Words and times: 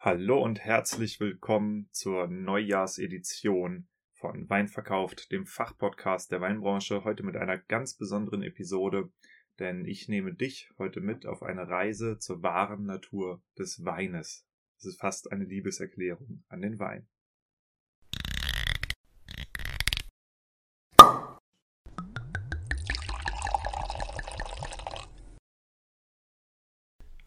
Hallo 0.00 0.40
und 0.40 0.60
herzlich 0.60 1.18
willkommen 1.18 1.88
zur 1.90 2.28
Neujahrsedition 2.28 3.88
von 4.12 4.48
Wein 4.48 4.68
verkauft, 4.68 5.32
dem 5.32 5.44
Fachpodcast 5.44 6.30
der 6.30 6.40
Weinbranche, 6.40 7.02
heute 7.02 7.24
mit 7.24 7.34
einer 7.34 7.58
ganz 7.58 7.96
besonderen 7.96 8.44
Episode, 8.44 9.10
denn 9.58 9.84
ich 9.84 10.06
nehme 10.06 10.32
dich 10.32 10.70
heute 10.78 11.00
mit 11.00 11.26
auf 11.26 11.42
eine 11.42 11.66
Reise 11.66 12.16
zur 12.20 12.44
wahren 12.44 12.84
Natur 12.84 13.42
des 13.58 13.84
Weines. 13.84 14.46
Es 14.76 14.84
ist 14.84 15.00
fast 15.00 15.32
eine 15.32 15.44
Liebeserklärung 15.44 16.44
an 16.46 16.60
den 16.60 16.78
Wein. 16.78 17.08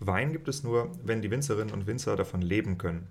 Wein 0.03 0.31
gibt 0.31 0.47
es 0.47 0.63
nur, 0.63 0.91
wenn 1.03 1.21
die 1.21 1.29
Winzerinnen 1.29 1.73
und 1.73 1.85
Winzer 1.85 2.15
davon 2.15 2.41
leben 2.41 2.79
können. 2.79 3.07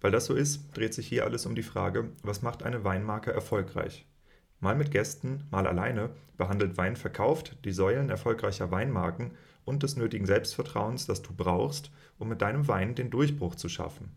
Weil 0.00 0.12
das 0.12 0.26
so 0.26 0.34
ist, 0.34 0.76
dreht 0.76 0.94
sich 0.94 1.08
hier 1.08 1.24
alles 1.24 1.44
um 1.44 1.56
die 1.56 1.64
Frage, 1.64 2.10
was 2.22 2.40
macht 2.40 2.62
eine 2.62 2.84
Weinmarke 2.84 3.32
erfolgreich? 3.32 4.06
Mal 4.60 4.76
mit 4.76 4.92
Gästen, 4.92 5.42
mal 5.50 5.66
alleine 5.66 6.10
behandelt 6.36 6.76
Wein 6.76 6.94
verkauft 6.94 7.56
die 7.64 7.72
Säulen 7.72 8.10
erfolgreicher 8.10 8.70
Weinmarken 8.70 9.32
und 9.64 9.82
des 9.82 9.96
nötigen 9.96 10.24
Selbstvertrauens, 10.24 11.06
das 11.06 11.20
du 11.22 11.34
brauchst, 11.34 11.90
um 12.18 12.28
mit 12.28 12.42
deinem 12.42 12.68
Wein 12.68 12.94
den 12.94 13.10
Durchbruch 13.10 13.56
zu 13.56 13.68
schaffen. 13.68 14.12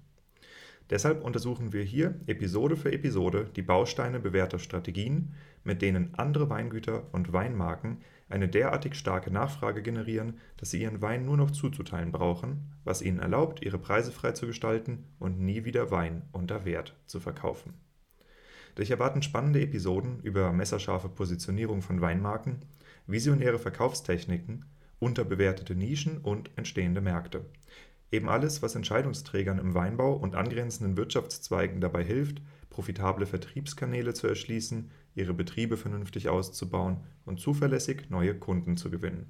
Deshalb 0.91 1.23
untersuchen 1.23 1.73
wir 1.73 1.81
hier 1.81 2.13
Episode 2.27 2.75
für 2.75 2.91
Episode 2.91 3.49
die 3.55 3.63
Bausteine 3.63 4.19
bewährter 4.19 4.59
Strategien, 4.59 5.33
mit 5.63 5.81
denen 5.81 6.13
andere 6.13 6.49
Weingüter 6.49 7.07
und 7.11 7.33
Weinmarken 7.33 8.01
eine 8.33 8.49
derartig 8.49 8.95
starke 8.95 9.29
Nachfrage 9.29 9.83
generieren, 9.83 10.39
dass 10.57 10.71
sie 10.71 10.81
ihren 10.81 11.03
Wein 11.03 11.23
nur 11.23 11.37
noch 11.37 11.51
zuzuteilen 11.51 12.11
brauchen, 12.11 12.73
was 12.83 13.03
ihnen 13.03 13.19
erlaubt, 13.19 13.63
ihre 13.63 13.77
Preise 13.77 14.11
frei 14.11 14.31
zu 14.31 14.47
gestalten 14.47 15.05
und 15.19 15.39
nie 15.39 15.65
wieder 15.65 15.91
Wein 15.91 16.23
unter 16.31 16.65
Wert 16.65 16.95
zu 17.05 17.19
verkaufen. 17.19 17.75
Dich 18.75 18.89
erwarten 18.89 19.21
spannende 19.21 19.61
Episoden 19.61 20.19
über 20.23 20.51
messerscharfe 20.51 21.09
Positionierung 21.09 21.83
von 21.83 22.01
Weinmarken, 22.01 22.61
visionäre 23.05 23.59
Verkaufstechniken, 23.59 24.65
unterbewertete 24.97 25.75
Nischen 25.75 26.17
und 26.17 26.49
entstehende 26.55 27.01
Märkte. 27.01 27.45
Eben 28.11 28.29
alles, 28.29 28.63
was 28.63 28.73
Entscheidungsträgern 28.73 29.59
im 29.59 29.75
Weinbau 29.75 30.13
und 30.15 30.33
angrenzenden 30.33 30.97
Wirtschaftszweigen 30.97 31.81
dabei 31.81 32.03
hilft, 32.03 32.41
profitable 32.71 33.27
Vertriebskanäle 33.27 34.15
zu 34.15 34.25
erschließen, 34.25 34.89
ihre 35.15 35.33
Betriebe 35.33 35.77
vernünftig 35.77 36.29
auszubauen 36.29 36.97
und 37.25 37.39
zuverlässig 37.39 38.09
neue 38.09 38.37
Kunden 38.37 38.77
zu 38.77 38.89
gewinnen. 38.89 39.29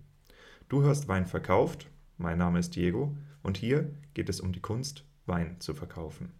Du 0.69 0.81
hörst 0.83 1.07
Wein 1.07 1.25
verkauft, 1.25 1.89
mein 2.17 2.37
Name 2.37 2.59
ist 2.59 2.75
Diego 2.75 3.17
und 3.41 3.57
hier 3.57 3.93
geht 4.13 4.29
es 4.29 4.39
um 4.39 4.51
die 4.51 4.61
Kunst, 4.61 5.05
Wein 5.25 5.59
zu 5.59 5.73
verkaufen. 5.73 6.31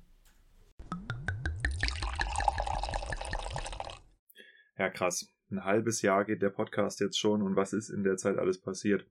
Ja, 4.77 4.89
krass. 4.89 5.30
Ein 5.52 5.63
halbes 5.63 6.02
Jahr 6.02 6.25
geht 6.25 6.41
der 6.41 6.50
Podcast 6.50 7.00
jetzt 7.00 7.19
schon 7.19 7.41
und 7.41 7.55
was 7.55 7.73
ist 7.73 7.89
in 7.89 8.03
der 8.03 8.17
Zeit 8.17 8.38
alles 8.38 8.59
passiert? 8.59 9.05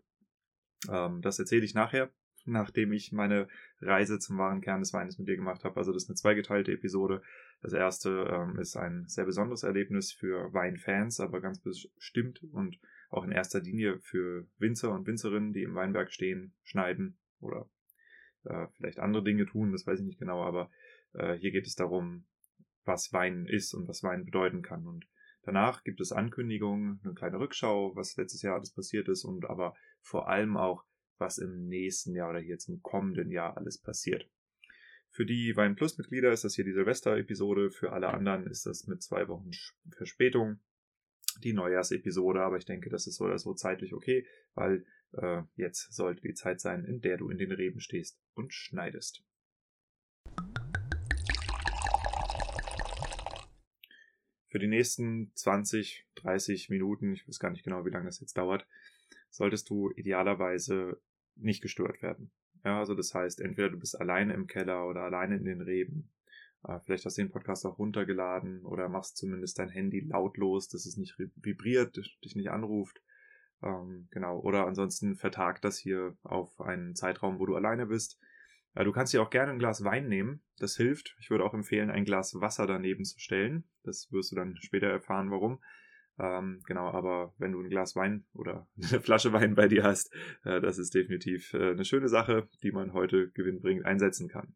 Ähm, 0.91 1.22
das 1.22 1.39
erzähle 1.39 1.64
ich 1.64 1.74
nachher 1.74 2.11
nachdem 2.44 2.92
ich 2.92 3.12
meine 3.12 3.48
Reise 3.80 4.19
zum 4.19 4.39
wahren 4.39 4.61
Kern 4.61 4.80
des 4.80 4.92
Weines 4.92 5.19
mit 5.19 5.28
dir 5.28 5.36
gemacht 5.36 5.64
habe. 5.64 5.77
Also 5.77 5.92
das 5.92 6.05
ist 6.05 6.08
eine 6.08 6.17
zweigeteilte 6.17 6.72
Episode. 6.72 7.22
Das 7.62 7.72
erste 7.72 8.27
ähm, 8.28 8.58
ist 8.58 8.77
ein 8.77 9.06
sehr 9.06 9.24
besonderes 9.24 9.62
Erlebnis 9.62 10.12
für 10.12 10.52
Weinfans, 10.52 11.20
aber 11.20 11.41
ganz 11.41 11.60
bestimmt 11.60 12.42
und 12.52 12.78
auch 13.08 13.24
in 13.24 13.30
erster 13.30 13.60
Linie 13.60 14.00
für 14.00 14.46
Winzer 14.58 14.92
und 14.92 15.06
Winzerinnen, 15.06 15.52
die 15.52 15.62
im 15.62 15.74
Weinberg 15.74 16.12
stehen, 16.12 16.55
schneiden 16.64 17.18
oder 17.40 17.70
äh, 18.44 18.66
vielleicht 18.72 18.98
andere 18.98 19.22
Dinge 19.22 19.46
tun, 19.46 19.70
das 19.70 19.86
weiß 19.86 20.00
ich 20.00 20.06
nicht 20.06 20.18
genau, 20.18 20.42
aber 20.42 20.70
äh, 21.12 21.34
hier 21.34 21.52
geht 21.52 21.66
es 21.66 21.77
darum, 21.77 22.24
was 22.84 23.12
Wein 23.12 23.46
ist 23.46 23.74
und 23.74 23.86
was 23.86 24.02
Wein 24.02 24.24
bedeuten 24.24 24.62
kann. 24.62 24.86
Und 24.86 25.06
danach 25.42 25.84
gibt 25.84 26.00
es 26.00 26.10
Ankündigungen, 26.10 27.00
eine 27.05 27.14
kleine 27.14 27.38
Rückschau, 27.38 27.95
was 27.95 28.17
letztes 28.17 28.42
Jahr 28.42 28.56
alles 28.56 28.72
passiert 28.72 29.08
ist 29.08 29.24
und 29.24 29.45
aber 29.45 29.77
vor 30.01 30.28
allem 30.28 30.56
auch 30.56 30.84
was 31.18 31.39
im 31.39 31.68
nächsten 31.68 32.14
Jahr 32.17 32.30
oder 32.30 32.40
hier 32.40 32.58
zum 32.58 32.83
kommenden 32.83 33.30
Jahr 33.30 33.56
alles 33.56 33.78
passiert. 33.78 34.28
Für 35.14 35.27
die 35.27 35.55
Wein 35.56 35.77
Plus 35.77 35.98
Mitglieder 35.98 36.33
ist 36.33 36.42
das 36.42 36.55
hier 36.55 36.64
die 36.64 36.73
Silvester-Episode, 36.73 37.70
für 37.70 37.92
alle 37.92 38.08
anderen 38.08 38.46
ist 38.46 38.64
das 38.64 38.86
mit 38.86 39.02
zwei 39.02 39.28
Wochen 39.28 39.50
Verspätung 39.90 40.58
die 41.42 41.52
Neujahrsepisode, 41.52 42.40
aber 42.40 42.56
ich 42.56 42.64
denke, 42.64 42.89
das 42.89 43.06
ist 43.06 43.17
so 43.17 43.24
oder 43.27 43.39
so 43.39 43.52
zeitlich 43.52 43.92
okay, 43.92 44.27
weil 44.55 44.86
äh, 45.12 45.42
jetzt 45.55 45.92
sollte 45.92 46.22
die 46.22 46.33
Zeit 46.33 46.62
sein, 46.62 46.86
in 46.86 47.02
der 47.02 47.18
du 47.18 47.28
in 47.28 47.36
den 47.36 47.52
Reben 47.52 47.80
stehst 47.80 48.22
und 48.33 48.55
schneidest. 48.55 49.22
Für 54.48 54.58
die 54.58 54.67
nächsten 54.67 55.30
20, 55.34 56.06
30 56.14 56.70
Minuten, 56.70 57.12
ich 57.12 57.28
weiß 57.28 57.39
gar 57.39 57.51
nicht 57.51 57.64
genau, 57.64 57.84
wie 57.84 57.90
lange 57.90 58.06
das 58.06 58.20
jetzt 58.20 58.39
dauert, 58.39 58.67
solltest 59.28 59.68
du 59.68 59.90
idealerweise 59.90 61.02
nicht 61.36 61.61
gestört 61.61 62.01
werden. 62.01 62.33
Ja, 62.64 62.78
also 62.78 62.95
das 62.95 63.14
heißt, 63.14 63.40
entweder 63.40 63.70
du 63.70 63.78
bist 63.78 64.00
alleine 64.00 64.34
im 64.34 64.46
Keller 64.46 64.86
oder 64.86 65.02
alleine 65.02 65.36
in 65.36 65.45
den 65.45 65.61
Reben. 65.61 66.11
Äh, 66.64 66.78
vielleicht 66.84 67.05
hast 67.05 67.18
du 67.18 67.23
den 67.23 67.33
Podcast 67.33 67.67
auch 67.67 67.78
runtergeladen 67.78 68.64
oder 68.64 68.89
machst 68.89 69.17
zumindest 69.17 69.58
dein 69.58 69.68
Handy 69.68 70.00
lautlos, 70.00 70.68
dass 70.68 70.86
es 70.86 70.96
nicht 70.96 71.17
vibriert, 71.36 71.96
dich 71.96 72.36
nicht 72.36 72.51
anruft. 72.51 73.02
Ähm, 73.62 74.08
genau. 74.11 74.39
Oder 74.40 74.67
ansonsten 74.67 75.17
vertagt 75.17 75.64
das 75.64 75.78
hier 75.78 76.17
auf 76.22 76.61
einen 76.61 76.95
Zeitraum, 76.95 77.39
wo 77.39 77.46
du 77.46 77.56
alleine 77.56 77.86
bist. 77.86 78.18
Äh, 78.74 78.84
du 78.84 78.92
kannst 78.92 79.12
dir 79.12 79.22
auch 79.22 79.30
gerne 79.30 79.52
ein 79.52 79.58
Glas 79.58 79.84
Wein 79.84 80.08
nehmen. 80.08 80.42
Das 80.58 80.77
hilft. 80.77 81.17
Ich 81.20 81.30
würde 81.30 81.45
auch 81.45 81.55
empfehlen, 81.55 81.90
ein 81.90 82.05
Glas 82.05 82.40
Wasser 82.40 82.67
daneben 82.67 83.05
zu 83.05 83.18
stellen. 83.18 83.64
Das 83.83 84.11
wirst 84.12 84.33
du 84.33 84.36
dann 84.36 84.56
später 84.56 84.89
erfahren, 84.89 85.30
warum. 85.30 85.61
Ähm, 86.22 86.62
genau, 86.66 86.88
aber 86.88 87.34
wenn 87.38 87.50
du 87.50 87.60
ein 87.60 87.68
Glas 87.68 87.96
Wein 87.96 88.24
oder 88.33 88.68
eine 88.77 89.00
Flasche 89.00 89.33
Wein 89.33 89.56
bei 89.56 89.66
dir 89.66 89.83
hast, 89.83 90.14
äh, 90.44 90.60
das 90.60 90.78
ist 90.78 90.94
definitiv 90.94 91.52
äh, 91.52 91.72
eine 91.72 91.84
schöne 91.84 92.08
Sache, 92.08 92.48
die 92.62 92.70
man 92.70 92.92
heute 92.92 93.30
gewinnbringend 93.30 93.84
einsetzen 93.84 94.28
kann. 94.28 94.55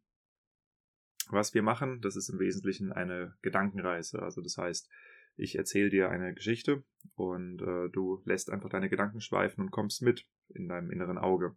Was 1.28 1.54
wir 1.54 1.62
machen, 1.62 2.00
das 2.02 2.14
ist 2.14 2.28
im 2.28 2.38
Wesentlichen 2.38 2.92
eine 2.92 3.34
Gedankenreise. 3.42 4.22
Also 4.22 4.42
das 4.42 4.56
heißt, 4.56 4.88
ich 5.34 5.56
erzähle 5.58 5.90
dir 5.90 6.08
eine 6.08 6.34
Geschichte 6.34 6.84
und 7.16 7.60
äh, 7.62 7.88
du 7.90 8.22
lässt 8.24 8.48
einfach 8.50 8.70
deine 8.70 8.88
Gedanken 8.88 9.20
schweifen 9.20 9.62
und 9.62 9.70
kommst 9.72 10.02
mit 10.02 10.24
in 10.50 10.68
deinem 10.68 10.92
inneren 10.92 11.18
Auge. 11.18 11.56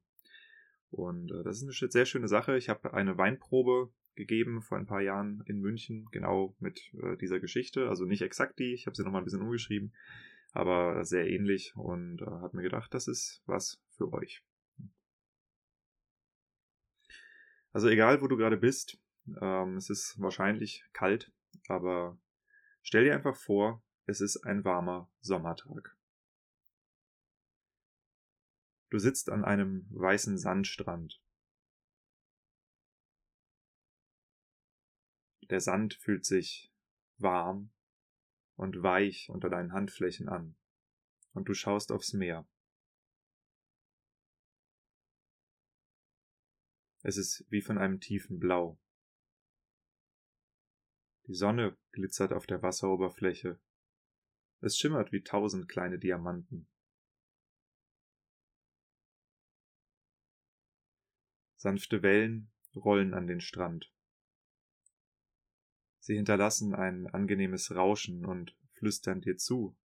Und 0.90 1.32
äh, 1.32 1.44
das 1.44 1.62
ist 1.62 1.82
eine 1.82 1.92
sehr 1.92 2.06
schöne 2.06 2.28
Sache. 2.28 2.58
Ich 2.58 2.68
habe 2.68 2.96
eine 2.96 3.20
Weinprobe 3.20 3.94
gegeben 4.20 4.62
vor 4.62 4.78
ein 4.78 4.86
paar 4.86 5.02
Jahren 5.02 5.42
in 5.48 5.60
München, 5.60 6.08
genau 6.12 6.56
mit 6.60 6.94
äh, 6.94 7.18
dieser 7.18 7.40
Geschichte. 7.40 7.90
Also 7.90 8.06
nicht 8.06 8.22
exakt 8.22 8.60
die, 8.60 8.74
ich 8.74 8.86
habe 8.86 8.96
sie 8.96 9.04
nochmal 9.04 9.22
ein 9.22 9.26
bisschen 9.26 9.42
umgeschrieben, 9.42 9.94
aber 10.52 11.04
sehr 11.06 11.28
ähnlich 11.28 11.76
und 11.76 12.22
äh, 12.22 12.26
habe 12.26 12.58
mir 12.58 12.64
gedacht, 12.64 12.94
das 12.94 13.08
ist 13.08 13.42
was 13.46 13.82
für 13.90 14.12
euch. 14.14 14.44
Also 17.72 17.88
egal, 17.88 18.22
wo 18.22 18.28
du 18.28 18.36
gerade 18.36 18.58
bist, 18.58 19.00
ähm, 19.42 19.78
es 19.78 19.90
ist 19.90 20.20
wahrscheinlich 20.20 20.84
kalt, 20.92 21.32
aber 21.68 22.20
stell 22.82 23.06
dir 23.06 23.16
einfach 23.16 23.36
vor, 23.36 23.82
es 24.06 24.22
ist 24.22 24.38
ein 24.38 24.66
warmer 24.66 25.10
Sommertag. 25.22 25.96
Du 28.90 28.98
sitzt 28.98 29.30
an 29.30 29.46
einem 29.46 29.86
weißen 29.92 30.38
Sandstrand 30.38 31.22
Der 35.50 35.60
Sand 35.60 35.96
fühlt 35.96 36.26
sich 36.26 36.72
warm 37.18 37.72
und 38.56 38.84
weich 38.84 39.30
unter 39.30 39.50
deinen 39.50 39.74
Handflächen 39.74 40.30
an, 40.30 40.56
und 41.34 41.50
du 41.50 41.54
schaust 41.54 41.92
aufs 41.92 42.14
Meer. 42.14 42.48
Es 47.02 47.18
ist 47.18 47.46
wie 47.50 47.62
von 47.62 47.78
einem 47.78 48.00
tiefen 48.00 48.40
Blau. 48.40 48.78
Die 51.28 51.34
Sonne 51.34 51.78
glitzert 51.92 52.34
auf 52.34 52.46
der 52.46 52.62
Wasseroberfläche. 52.62 53.60
Es 54.62 54.78
schimmert 54.78 55.12
wie 55.12 55.24
tausend 55.24 55.70
kleine 55.70 55.98
Diamanten. 55.98 56.68
Sanfte 61.56 62.04
Wellen 62.04 62.52
rollen 62.76 63.14
an 63.14 63.28
den 63.28 63.42
Strand. 63.42 63.92
Sie 66.10 66.16
hinterlassen 66.16 66.74
ein 66.74 67.06
angenehmes 67.06 67.76
Rauschen 67.76 68.26
und 68.26 68.58
flüstern 68.72 69.22
dir 69.22 69.38
zu, 69.38 69.78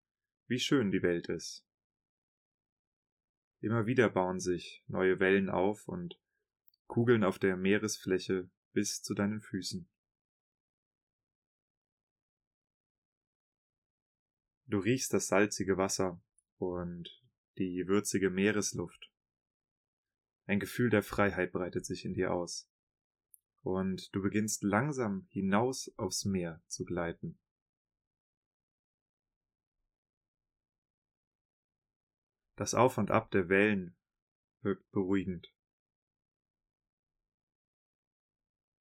wie 0.47 0.59
schön 0.59 0.91
die 0.91 1.03
Welt 1.03 1.29
ist. 1.29 1.67
Immer 3.61 3.85
wieder 3.85 4.09
bauen 4.09 4.41
sich 4.41 4.83
neue 4.87 5.21
Wellen 5.21 5.51
auf 5.51 5.87
und 5.87 6.19
kugeln 6.87 7.25
auf 7.25 7.39
der 7.39 7.59
Meeresfläche 7.59 8.49
bis 8.73 9.03
zu 9.03 9.13
deinen 9.13 9.43
Füßen. 9.43 9.87
Du 14.65 14.79
riechst 14.79 15.13
das 15.13 15.27
salzige 15.27 15.77
Wasser 15.77 16.23
und 16.57 17.23
die 17.59 17.87
würzige 17.87 18.31
Meeresluft. 18.31 19.13
Ein 20.47 20.59
Gefühl 20.59 20.89
der 20.89 21.03
Freiheit 21.03 21.53
breitet 21.53 21.85
sich 21.85 22.07
in 22.07 22.15
dir 22.15 22.33
aus. 22.33 22.67
Und 23.65 24.15
du 24.15 24.21
beginnst 24.21 24.63
langsam 24.63 25.27
hinaus 25.31 25.93
aufs 25.97 26.27
Meer 26.27 26.63
zu 26.69 26.85
gleiten. 26.85 27.39
Das 32.57 32.75
Auf 32.75 32.99
und 32.99 33.11
Ab 33.11 33.31
der 33.31 33.49
Wellen 33.49 33.97
wirkt 34.61 34.89
beruhigend. 34.93 35.53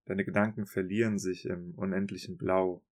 Deine 0.05 0.25
Gedanken 0.25 0.67
verlieren 0.67 1.17
sich 1.17 1.45
im 1.45 1.73
unendlichen 1.75 2.37
Blau 2.37 2.85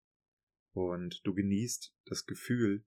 und 0.72 1.26
du 1.26 1.34
genießt 1.34 1.92
das 2.04 2.24
Gefühl, 2.24 2.84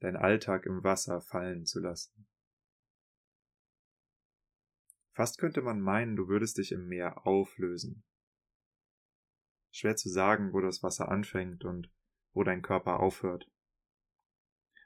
dein 0.00 0.16
Alltag 0.16 0.66
im 0.66 0.82
Wasser 0.82 1.20
fallen 1.20 1.64
zu 1.64 1.78
lassen. 1.78 2.26
Fast 5.12 5.38
könnte 5.38 5.62
man 5.62 5.80
meinen, 5.80 6.16
du 6.16 6.26
würdest 6.26 6.58
dich 6.58 6.72
im 6.72 6.88
Meer 6.88 7.24
auflösen. 7.24 8.02
Schwer 9.72 9.96
zu 9.96 10.08
sagen, 10.08 10.52
wo 10.52 10.60
das 10.60 10.82
Wasser 10.82 11.08
anfängt 11.08 11.64
und 11.64 11.90
wo 12.32 12.44
dein 12.44 12.62
Körper 12.62 13.00
aufhört. 13.00 13.50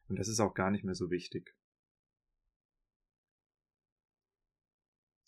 Und 0.09 0.19
es 0.19 0.29
ist 0.29 0.41
auch 0.41 0.55
gar 0.55 0.71
nicht 0.71 0.85
mehr 0.85 0.95
so 0.95 1.11
wichtig. 1.11 1.55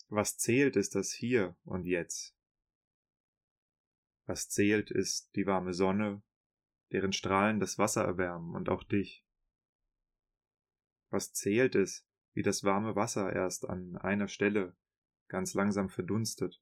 Was 0.07 0.37
zählt, 0.37 0.75
ist 0.75 0.95
das 0.95 1.11
Hier 1.11 1.55
und 1.65 1.85
Jetzt. 1.85 2.35
Was 4.25 4.49
zählt, 4.49 4.89
ist 4.89 5.35
die 5.35 5.45
warme 5.45 5.73
Sonne, 5.73 6.23
deren 6.91 7.13
Strahlen 7.13 7.59
das 7.59 7.77
Wasser 7.77 8.03
erwärmen 8.03 8.55
und 8.55 8.69
auch 8.69 8.83
dich. 8.83 9.23
Was 11.09 11.33
zählt, 11.33 11.75
ist, 11.75 12.07
wie 12.33 12.43
das 12.43 12.63
warme 12.63 12.95
Wasser 12.95 13.33
erst 13.33 13.67
an 13.67 13.97
einer 13.97 14.27
Stelle 14.27 14.75
ganz 15.27 15.53
langsam 15.53 15.89
verdunstet. 15.89 16.61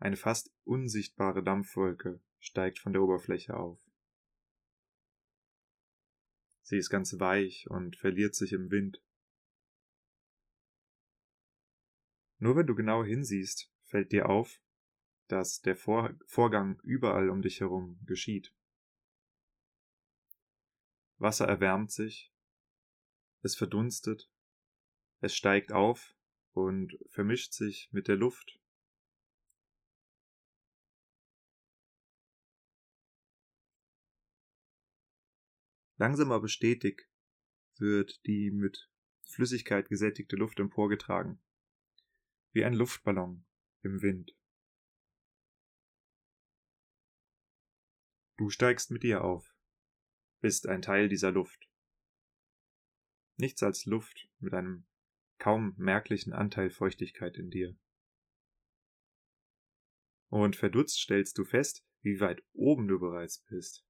Eine 0.00 0.16
fast 0.16 0.50
unsichtbare 0.64 1.44
Dampfwolke 1.44 2.20
steigt 2.38 2.78
von 2.78 2.94
der 2.94 3.02
Oberfläche 3.02 3.54
auf. 3.54 3.78
Sie 6.62 6.78
ist 6.78 6.88
ganz 6.88 7.20
weich 7.20 7.68
und 7.68 7.96
verliert 7.96 8.34
sich 8.34 8.52
im 8.54 8.70
Wind. 8.70 9.02
Nur 12.38 12.56
wenn 12.56 12.66
du 12.66 12.74
genau 12.74 13.04
hinsiehst, 13.04 13.70
fällt 13.84 14.10
dir 14.12 14.30
auf, 14.30 14.62
dass 15.28 15.60
der 15.60 15.76
Vor 15.76 16.14
Vorgang 16.24 16.80
überall 16.82 17.28
um 17.28 17.42
dich 17.42 17.60
herum 17.60 18.00
geschieht. 18.06 18.54
Wasser 21.18 21.46
erwärmt 21.46 21.92
sich, 21.92 22.32
es 23.42 23.54
verdunstet, 23.54 24.30
es 25.20 25.34
steigt 25.34 25.72
auf 25.72 26.14
und 26.52 26.98
vermischt 27.10 27.52
sich 27.52 27.90
mit 27.92 28.08
der 28.08 28.16
Luft. 28.16 28.59
Langsam 36.00 36.32
aber 36.32 36.48
stetig 36.48 37.10
wird 37.76 38.24
die 38.24 38.50
mit 38.50 38.90
Flüssigkeit 39.26 39.90
gesättigte 39.90 40.34
Luft 40.34 40.58
emporgetragen 40.58 41.42
wie 42.52 42.64
ein 42.64 42.72
Luftballon 42.72 43.44
im 43.82 44.00
Wind. 44.00 44.34
Du 48.38 48.48
steigst 48.48 48.90
mit 48.90 49.04
ihr 49.04 49.22
auf, 49.22 49.54
bist 50.40 50.66
ein 50.66 50.80
Teil 50.80 51.10
dieser 51.10 51.32
Luft. 51.32 51.68
Nichts 53.36 53.62
als 53.62 53.84
Luft 53.84 54.30
mit 54.38 54.54
einem 54.54 54.86
kaum 55.36 55.74
merklichen 55.76 56.32
Anteil 56.32 56.70
Feuchtigkeit 56.70 57.36
in 57.36 57.50
dir. 57.50 57.76
Und 60.30 60.56
verdutzt 60.56 60.98
stellst 60.98 61.36
du 61.36 61.44
fest, 61.44 61.86
wie 62.00 62.20
weit 62.20 62.42
oben 62.54 62.88
du 62.88 62.98
bereits 62.98 63.44
bist. 63.50 63.84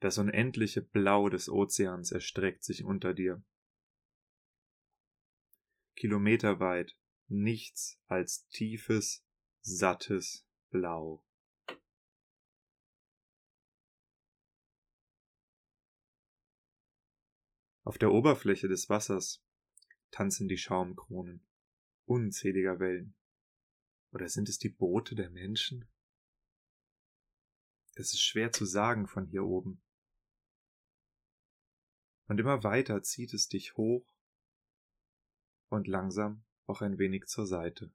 Das 0.00 0.18
unendliche 0.18 0.82
Blau 0.82 1.28
des 1.28 1.48
Ozeans 1.48 2.12
erstreckt 2.12 2.64
sich 2.64 2.84
unter 2.84 3.14
dir 3.14 3.42
kilometerweit 5.96 6.96
nichts 7.28 7.98
als 8.06 8.46
tiefes, 8.48 9.24
sattes 9.62 10.46
Blau. 10.70 11.24
Auf 17.84 17.98
der 17.98 18.12
Oberfläche 18.12 18.68
des 18.68 18.88
Wassers 18.88 19.42
tanzen 20.10 20.48
die 20.48 20.58
Schaumkronen 20.58 21.46
unzähliger 22.06 22.78
Wellen. 22.80 23.14
Oder 24.12 24.28
sind 24.28 24.48
es 24.48 24.58
die 24.58 24.68
Boote 24.68 25.14
der 25.14 25.30
Menschen? 25.30 25.88
Das 27.94 28.12
ist 28.12 28.22
schwer 28.22 28.52
zu 28.52 28.64
sagen 28.64 29.06
von 29.06 29.26
hier 29.26 29.44
oben. 29.44 29.83
Und 32.26 32.40
immer 32.40 32.62
weiter 32.64 33.02
zieht 33.02 33.34
es 33.34 33.48
dich 33.48 33.76
hoch 33.76 34.06
und 35.68 35.86
langsam 35.86 36.44
auch 36.66 36.80
ein 36.80 36.98
wenig 36.98 37.26
zur 37.26 37.46
Seite. 37.46 37.92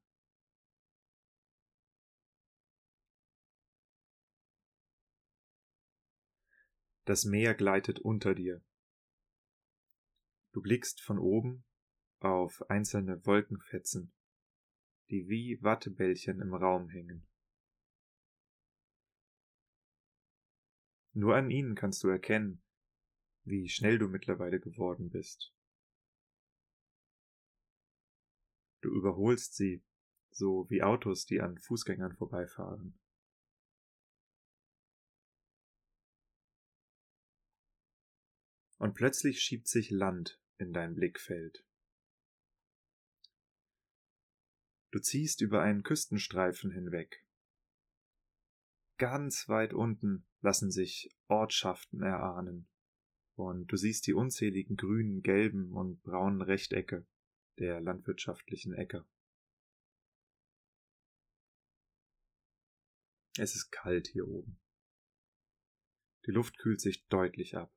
Das 7.06 7.26
Meer 7.26 7.56
gleitet 7.56 8.00
unter 8.00 8.36
dir. 8.36 8.62
Du 10.52 10.62
blickst 10.62 11.02
von 11.02 11.18
oben 11.18 11.66
auf 12.20 12.70
einzelne 12.70 13.26
Wolkenfetzen, 13.26 14.14
die 15.10 15.28
wie 15.28 15.58
Wattebällchen 15.64 16.40
im 16.40 16.54
Raum 16.54 16.90
hängen. 16.90 17.26
Nur 21.14 21.36
an 21.36 21.50
ihnen 21.50 21.74
kannst 21.74 22.04
du 22.04 22.10
erkennen, 22.10 22.62
wie 23.50 23.68
schnell 23.70 23.98
du 23.98 24.08
mittlerweile 24.08 24.60
geworden 24.60 25.10
bist. 25.10 25.54
Du 28.82 28.90
überholst 28.90 29.56
sie, 29.56 29.84
so 30.32 30.70
wie 30.70 30.84
Autos, 30.84 31.26
die 31.26 31.42
an 31.42 31.58
Fußgängern 31.58 32.16
vorbeifahren. 32.16 32.98
Und 38.78 38.94
plötzlich 38.94 39.42
schiebt 39.42 39.68
sich 39.68 39.90
Land 39.90 40.40
in 40.58 40.72
dein 40.72 40.96
Blickfeld. 40.96 41.66
Du 44.92 45.00
ziehst 45.00 45.42
über 45.42 45.62
einen 45.62 45.84
Küstenstreifen 45.84 46.72
hinweg. 46.72 47.26
Ganz 48.98 49.50
weit 49.50 49.74
unten 49.74 50.26
lassen 50.42 50.72
sich 50.72 51.10
Ortschaften 51.28 52.02
erahnen, 52.02 52.68
und 53.40 53.68
du 53.68 53.78
siehst 53.78 54.06
die 54.06 54.14
unzähligen 54.14 54.76
grünen, 54.76 55.22
gelben 55.22 55.72
und 55.72 56.04
braunen 56.04 56.42
Rechtecke, 56.42 57.06
der 57.58 57.80
landwirtschaftlichen 57.80 58.74
Äcker. 58.74 59.08
Es 63.38 63.56
ist 63.56 63.72
kalt 63.72 64.08
hier 64.08 64.28
oben. 64.28 64.60
Die 66.26 66.32
Luft 66.32 66.58
kühlt 66.58 66.82
sich 66.82 67.08
deutlich 67.08 67.56
ab 67.56 67.74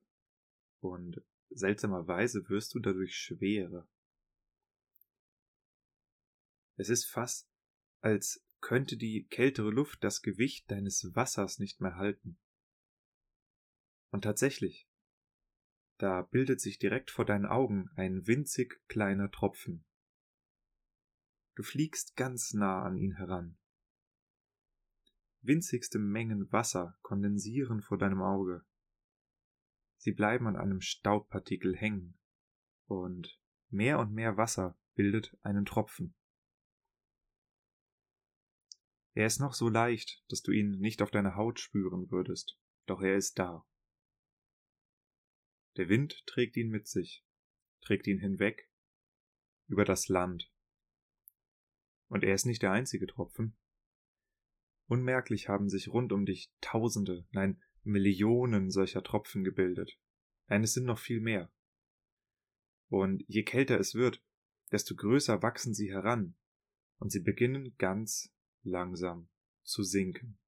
und 0.80 1.22
seltsamerweise 1.50 2.48
wirst 2.48 2.74
du 2.74 2.80
dadurch 2.80 3.14
schwerer. 3.16 3.88
Es 6.74 6.88
ist 6.88 7.04
fast, 7.04 7.48
als 8.00 8.44
könnte 8.60 8.96
die 8.96 9.28
kältere 9.28 9.70
Luft 9.70 10.02
das 10.02 10.22
Gewicht 10.22 10.68
deines 10.72 11.14
Wassers 11.14 11.60
nicht 11.60 11.80
mehr 11.80 11.94
halten. 11.94 12.36
Und 14.10 14.22
tatsächlich, 14.22 14.88
da 16.02 16.22
bildet 16.22 16.60
sich 16.60 16.80
direkt 16.80 17.12
vor 17.12 17.24
deinen 17.24 17.46
Augen 17.46 17.88
ein 17.94 18.26
winzig 18.26 18.82
kleiner 18.88 19.30
Tropfen. 19.30 19.84
Du 21.54 21.62
fliegst 21.62 22.16
ganz 22.16 22.54
nah 22.54 22.82
an 22.82 22.96
ihn 22.96 23.12
heran. 23.12 23.56
Winzigste 25.42 26.00
Mengen 26.00 26.50
Wasser 26.50 26.98
kondensieren 27.02 27.82
vor 27.82 27.98
deinem 27.98 28.20
Auge. 28.20 28.64
Sie 29.96 30.10
bleiben 30.10 30.48
an 30.48 30.56
einem 30.56 30.80
Staubpartikel 30.80 31.76
hängen, 31.76 32.18
und 32.86 33.38
mehr 33.70 34.00
und 34.00 34.12
mehr 34.12 34.36
Wasser 34.36 34.76
bildet 34.96 35.38
einen 35.42 35.64
Tropfen. 35.64 36.16
Er 39.14 39.26
ist 39.26 39.38
noch 39.38 39.54
so 39.54 39.68
leicht, 39.68 40.24
dass 40.28 40.42
du 40.42 40.50
ihn 40.50 40.80
nicht 40.80 41.00
auf 41.00 41.12
deiner 41.12 41.36
Haut 41.36 41.60
spüren 41.60 42.10
würdest, 42.10 42.58
doch 42.86 43.02
er 43.02 43.14
ist 43.14 43.38
da. 43.38 43.64
Der 45.76 45.88
Wind 45.88 46.26
trägt 46.26 46.56
ihn 46.56 46.68
mit 46.68 46.86
sich, 46.86 47.24
trägt 47.80 48.06
ihn 48.06 48.18
hinweg 48.18 48.68
über 49.68 49.84
das 49.84 50.08
Land. 50.08 50.50
Und 52.08 52.24
er 52.24 52.34
ist 52.34 52.44
nicht 52.44 52.62
der 52.62 52.72
einzige 52.72 53.06
Tropfen. 53.06 53.56
Unmerklich 54.86 55.48
haben 55.48 55.68
sich 55.70 55.88
rund 55.88 56.12
um 56.12 56.26
dich 56.26 56.52
Tausende, 56.60 57.26
nein 57.30 57.62
Millionen 57.84 58.70
solcher 58.70 59.02
Tropfen 59.02 59.44
gebildet. 59.44 59.98
Nein, 60.48 60.62
es 60.62 60.74
sind 60.74 60.84
noch 60.84 60.98
viel 60.98 61.20
mehr. 61.20 61.50
Und 62.88 63.24
je 63.26 63.42
kälter 63.42 63.80
es 63.80 63.94
wird, 63.94 64.22
desto 64.70 64.94
größer 64.94 65.42
wachsen 65.42 65.74
sie 65.74 65.90
heran, 65.90 66.36
und 66.98 67.10
sie 67.10 67.20
beginnen 67.20 67.74
ganz 67.78 68.32
langsam 68.62 69.28
zu 69.62 69.82
sinken. 69.82 70.38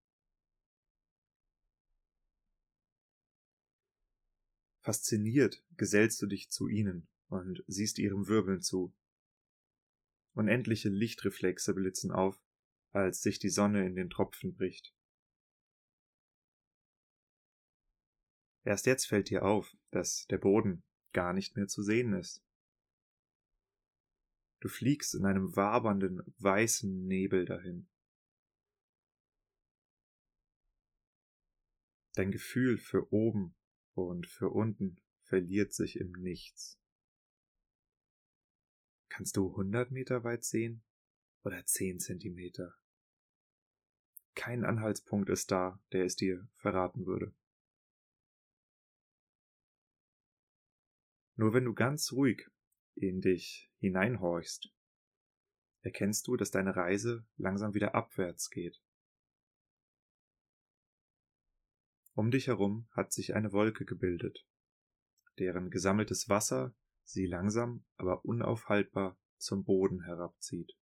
Fasziniert 4.84 5.64
gesellst 5.78 6.20
du 6.20 6.26
dich 6.26 6.50
zu 6.50 6.68
ihnen 6.68 7.08
und 7.28 7.64
siehst 7.66 7.98
ihrem 7.98 8.28
Wirbeln 8.28 8.60
zu. 8.60 8.94
Unendliche 10.34 10.90
Lichtreflexe 10.90 11.72
blitzen 11.72 12.12
auf, 12.12 12.38
als 12.92 13.22
sich 13.22 13.38
die 13.38 13.48
Sonne 13.48 13.86
in 13.86 13.96
den 13.96 14.10
Tropfen 14.10 14.54
bricht. 14.54 14.94
Erst 18.64 18.84
jetzt 18.84 19.06
fällt 19.06 19.30
dir 19.30 19.44
auf, 19.44 19.74
dass 19.90 20.26
der 20.26 20.38
Boden 20.38 20.84
gar 21.14 21.32
nicht 21.32 21.56
mehr 21.56 21.66
zu 21.66 21.82
sehen 21.82 22.12
ist. 22.12 22.44
Du 24.60 24.68
fliegst 24.68 25.14
in 25.14 25.24
einem 25.24 25.56
wabernden, 25.56 26.20
weißen 26.38 27.06
Nebel 27.06 27.46
dahin. 27.46 27.88
Dein 32.14 32.30
Gefühl 32.30 32.76
für 32.76 33.10
oben 33.10 33.54
und 33.94 34.26
für 34.26 34.50
unten 34.50 35.00
verliert 35.22 35.72
sich 35.72 35.98
im 35.98 36.12
Nichts. 36.12 36.78
Kannst 39.08 39.36
du 39.36 39.54
hundert 39.56 39.90
Meter 39.90 40.24
weit 40.24 40.44
sehen 40.44 40.82
oder 41.44 41.64
zehn 41.64 42.00
Zentimeter? 42.00 42.74
Kein 44.34 44.64
Anhaltspunkt 44.64 45.30
ist 45.30 45.50
da, 45.50 45.80
der 45.92 46.04
es 46.04 46.16
dir 46.16 46.48
verraten 46.54 47.06
würde. 47.06 47.32
Nur 51.36 51.52
wenn 51.52 51.64
du 51.64 51.74
ganz 51.74 52.12
ruhig 52.12 52.48
in 52.94 53.20
dich 53.20 53.70
hineinhorchst, 53.78 54.72
erkennst 55.82 56.26
du, 56.26 56.36
dass 56.36 56.50
deine 56.50 56.74
Reise 56.76 57.26
langsam 57.36 57.74
wieder 57.74 57.94
abwärts 57.94 58.50
geht. 58.50 58.83
Um 62.14 62.30
dich 62.30 62.46
herum 62.46 62.86
hat 62.92 63.12
sich 63.12 63.34
eine 63.34 63.52
Wolke 63.52 63.84
gebildet, 63.84 64.46
deren 65.38 65.70
gesammeltes 65.70 66.28
Wasser 66.28 66.72
sie 67.02 67.26
langsam, 67.26 67.84
aber 67.96 68.24
unaufhaltbar 68.24 69.18
zum 69.36 69.64
Boden 69.64 70.04
herabzieht. 70.04 70.72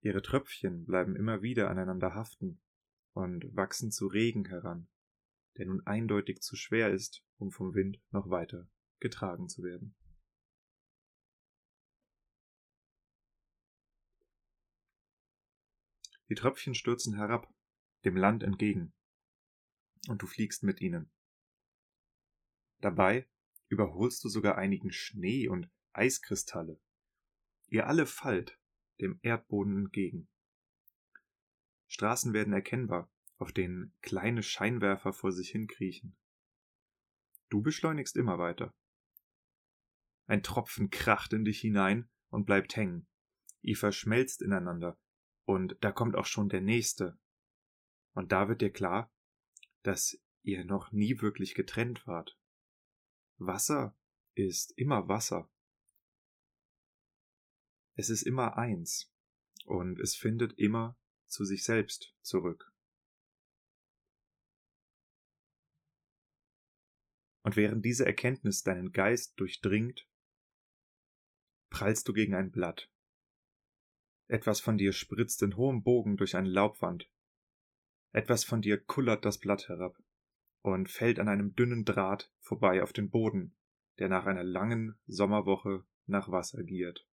Ihre 0.00 0.22
Tröpfchen 0.22 0.84
bleiben 0.84 1.14
immer 1.14 1.42
wieder 1.42 1.70
aneinander 1.70 2.14
haften 2.14 2.60
und 3.12 3.54
wachsen 3.54 3.92
zu 3.92 4.08
Regen 4.08 4.46
heran, 4.46 4.88
der 5.58 5.66
nun 5.66 5.86
eindeutig 5.86 6.40
zu 6.40 6.56
schwer 6.56 6.92
ist, 6.92 7.24
um 7.36 7.52
vom 7.52 7.74
Wind 7.74 8.02
noch 8.10 8.30
weiter 8.30 8.68
getragen 8.98 9.48
zu 9.48 9.62
werden. 9.62 9.94
Die 16.28 16.34
Tröpfchen 16.34 16.74
stürzen 16.74 17.14
herab, 17.14 17.52
dem 18.04 18.16
Land 18.16 18.42
entgegen, 18.42 18.92
und 20.08 20.22
du 20.22 20.26
fliegst 20.26 20.62
mit 20.62 20.80
ihnen. 20.80 21.10
Dabei 22.80 23.28
überholst 23.68 24.24
du 24.24 24.28
sogar 24.28 24.56
einigen 24.56 24.92
Schnee 24.92 25.48
und 25.48 25.70
Eiskristalle. 25.92 26.80
Ihr 27.68 27.86
alle 27.86 28.06
fallt 28.06 28.58
dem 29.00 29.18
Erdboden 29.22 29.76
entgegen. 29.76 30.28
Straßen 31.88 32.32
werden 32.32 32.52
erkennbar, 32.52 33.10
auf 33.38 33.52
denen 33.52 33.94
kleine 34.02 34.42
Scheinwerfer 34.42 35.12
vor 35.12 35.32
sich 35.32 35.50
hinkriechen. 35.50 36.16
Du 37.48 37.62
beschleunigst 37.62 38.16
immer 38.16 38.38
weiter. 38.38 38.74
Ein 40.26 40.42
Tropfen 40.42 40.90
kracht 40.90 41.32
in 41.32 41.44
dich 41.44 41.60
hinein 41.60 42.08
und 42.28 42.44
bleibt 42.44 42.76
hängen. 42.76 43.08
Ihr 43.62 43.76
verschmelzt 43.76 44.42
ineinander, 44.42 44.98
und 45.44 45.76
da 45.80 45.90
kommt 45.90 46.16
auch 46.16 46.26
schon 46.26 46.48
der 46.48 46.60
nächste. 46.60 47.18
Und 48.12 48.30
da 48.30 48.48
wird 48.48 48.60
dir 48.60 48.70
klar, 48.70 49.12
dass 49.82 50.20
ihr 50.42 50.64
noch 50.64 50.92
nie 50.92 51.20
wirklich 51.20 51.54
getrennt 51.54 52.06
wart. 52.06 52.38
Wasser 53.38 53.96
ist 54.34 54.72
immer 54.76 55.08
Wasser. 55.08 55.50
Es 57.94 58.10
ist 58.10 58.22
immer 58.22 58.56
eins 58.56 59.12
und 59.64 59.98
es 60.00 60.14
findet 60.14 60.58
immer 60.58 60.98
zu 61.26 61.44
sich 61.44 61.64
selbst 61.64 62.14
zurück. 62.22 62.72
Und 67.42 67.56
während 67.56 67.84
diese 67.84 68.04
Erkenntnis 68.04 68.62
deinen 68.62 68.92
Geist 68.92 69.38
durchdringt, 69.40 70.06
prallst 71.70 72.06
du 72.06 72.12
gegen 72.12 72.34
ein 72.34 72.50
Blatt. 72.50 72.90
Etwas 74.28 74.60
von 74.60 74.78
dir 74.78 74.92
spritzt 74.92 75.42
in 75.42 75.56
hohem 75.56 75.82
Bogen 75.82 76.16
durch 76.16 76.36
eine 76.36 76.48
Laubwand. 76.48 77.09
Etwas 78.12 78.44
von 78.44 78.60
dir 78.60 78.78
kullert 78.78 79.24
das 79.24 79.38
Blatt 79.38 79.68
herab 79.68 79.96
und 80.62 80.90
fällt 80.90 81.18
an 81.18 81.28
einem 81.28 81.54
dünnen 81.54 81.84
Draht 81.84 82.32
vorbei 82.40 82.82
auf 82.82 82.92
den 82.92 83.10
Boden, 83.10 83.56
der 83.98 84.08
nach 84.08 84.26
einer 84.26 84.44
langen 84.44 84.98
Sommerwoche 85.06 85.84
nach 86.06 86.30
Wasser 86.30 86.62
giert. 86.64 87.06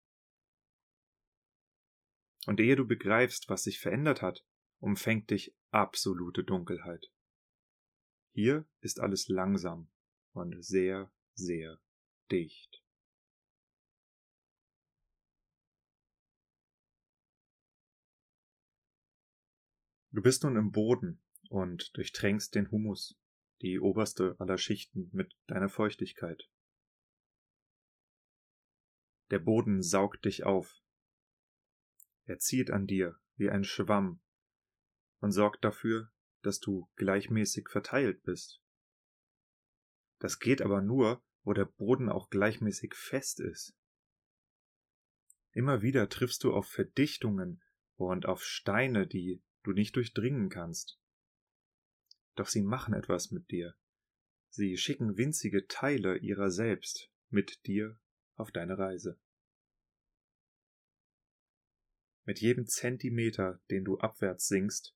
Und 2.47 2.61
ehe 2.61 2.76
du 2.76 2.87
begreifst, 2.87 3.49
was 3.49 3.65
sich 3.65 3.81
verändert 3.81 4.23
hat, 4.23 4.45
umfängt 4.79 5.31
dich 5.31 5.55
absolute 5.71 6.45
Dunkelheit. 6.45 7.11
Hier 8.33 8.67
ist 8.81 9.00
alles 9.00 9.29
langsam 9.29 9.91
und 10.33 10.65
sehr, 10.65 11.11
sehr 11.35 11.81
dicht. 12.31 12.86
Du 20.16 20.23
bist 20.23 20.44
nun 20.44 20.56
im 20.56 20.70
Boden 20.70 21.20
und 21.50 21.94
durchtränkst 21.94 22.54
den 22.54 22.70
Humus, 22.70 23.18
die 23.61 23.78
oberste 23.78 24.35
aller 24.38 24.56
Schichten, 24.56 25.11
mit 25.12 25.37
deiner 25.46 25.68
Feuchtigkeit. 25.68 26.49
Der 29.30 29.40
Boden 29.40 29.82
saugt 29.82 30.25
dich 30.25 30.44
auf. 30.44 30.75
Er 32.25 32.38
zieht 32.38 32.70
an 32.70 32.87
dir 32.87 33.20
wie 33.37 33.50
ein 33.50 33.62
Schwamm 33.62 34.23
und 35.20 35.32
sorgt 35.32 35.62
dafür, 35.66 36.11
dass 36.40 36.61
du 36.61 36.88
gleichmäßig 36.96 37.68
verteilt 37.68 38.23
bist. 38.23 38.62
Das 40.18 40.38
geht 40.38 40.62
aber 40.62 40.80
nur, 40.80 41.23
wo 41.42 41.52
der 41.52 41.66
Boden 41.66 42.08
auch 42.08 42.30
gleichmäßig 42.30 42.94
fest 42.94 43.38
ist. 43.38 43.76
Immer 45.50 45.82
wieder 45.82 46.08
triffst 46.08 46.42
du 46.42 46.54
auf 46.54 46.66
Verdichtungen 46.70 47.62
und 47.96 48.25
auf 48.25 48.42
Steine, 48.42 49.06
die 49.06 49.42
du 49.66 49.73
nicht 49.73 49.96
durchdringen 49.96 50.49
kannst. 50.49 50.99
Doch 52.37 52.46
sie 52.46 52.62
machen 52.62 52.94
etwas 52.94 53.30
mit 53.30 53.50
dir. 53.50 53.75
Sie 54.49 54.76
schicken 54.76 55.16
winzige 55.16 55.66
Teile 55.66 56.18
ihrer 56.18 56.50
selbst 56.50 57.11
mit 57.30 57.66
dir 57.66 57.99
auf 58.37 58.52
deine 58.52 58.78
Reise. 58.78 59.18
Mit 62.25 62.40
jedem 62.40 62.66
Zentimeter, 62.66 63.61
den 63.70 63.85
du 63.85 63.99
abwärts 63.99 64.49
sinkst, 64.49 64.94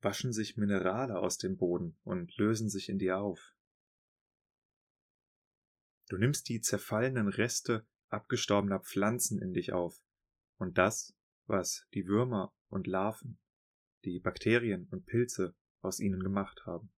waschen 0.00 0.32
sich 0.32 0.56
Minerale 0.56 1.18
aus 1.18 1.38
dem 1.38 1.56
Boden 1.56 1.98
und 2.04 2.36
lösen 2.36 2.68
sich 2.68 2.88
in 2.88 2.98
dir 2.98 3.18
auf. 3.18 3.54
Du 6.08 6.16
nimmst 6.16 6.48
die 6.48 6.60
zerfallenen 6.60 7.28
Reste 7.28 7.86
abgestorbener 8.08 8.80
Pflanzen 8.80 9.40
in 9.40 9.52
dich 9.52 9.72
auf 9.72 10.00
und 10.58 10.78
das, 10.78 11.16
was 11.46 11.86
die 11.94 12.06
Würmer 12.06 12.54
und 12.68 12.86
Larven, 12.86 13.38
die 14.06 14.20
Bakterien 14.20 14.86
und 14.90 15.04
Pilze 15.06 15.54
aus 15.80 15.98
ihnen 15.98 16.22
gemacht 16.22 16.64
haben. 16.64 16.92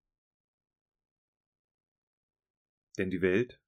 Denn 2.99 3.11
die 3.11 3.23
Welt, 3.23 3.63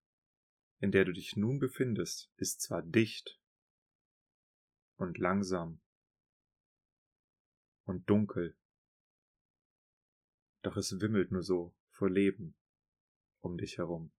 in 0.80 0.92
der 0.92 1.06
du 1.06 1.12
dich 1.12 1.36
nun 1.36 1.58
befindest, 1.58 2.30
ist 2.36 2.60
zwar 2.60 2.82
dicht 2.82 3.40
und 4.96 5.18
langsam 5.18 5.80
und 7.84 8.08
dunkel, 8.10 8.56
doch 10.62 10.76
es 10.76 11.00
wimmelt 11.00 11.32
nur 11.32 11.42
so 11.42 11.74
vor 11.88 12.10
Leben 12.10 12.54
um 13.40 13.56
dich 13.56 13.78
herum. 13.78 14.12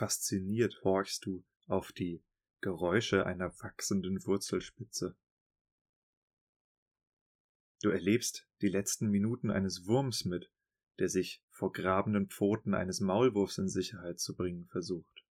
Fasziniert 0.00 0.80
horchst 0.82 1.26
du 1.26 1.44
auf 1.66 1.92
die 1.92 2.24
Geräusche 2.62 3.26
einer 3.26 3.52
wachsenden 3.60 4.24
Wurzelspitze. 4.24 5.14
Du 7.82 7.90
erlebst 7.90 8.48
die 8.62 8.68
letzten 8.68 9.10
Minuten 9.10 9.50
eines 9.50 9.86
Wurms 9.86 10.24
mit, 10.24 10.50
der 10.98 11.10
sich 11.10 11.44
vor 11.50 11.70
grabenden 11.70 12.30
Pfoten 12.30 12.72
eines 12.72 13.00
Maulwurfs 13.00 13.58
in 13.58 13.68
Sicherheit 13.68 14.20
zu 14.20 14.34
bringen 14.34 14.64
versucht. 14.68 15.26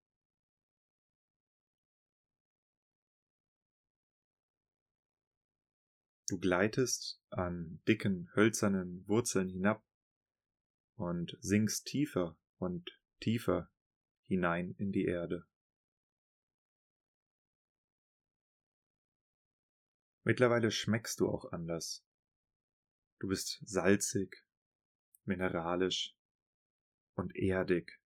Du 6.26 6.38
gleitest 6.38 7.22
an 7.30 7.80
dicken, 7.88 8.30
hölzernen 8.34 9.08
Wurzeln 9.08 9.48
hinab 9.48 9.82
und 10.96 11.38
sinkst 11.40 11.86
tiefer 11.86 12.36
und 12.58 13.00
tiefer 13.20 13.70
hinein 14.28 14.74
in 14.78 14.92
die 14.92 15.06
Erde. 15.06 15.46
Mittlerweile 20.24 20.70
schmeckst 20.70 21.20
du 21.20 21.28
auch 21.28 21.52
anders. 21.52 22.04
Du 23.18 23.28
bist 23.28 23.62
salzig, 23.66 24.44
mineralisch 25.24 26.14
und 27.14 27.34
erdig. 27.34 27.98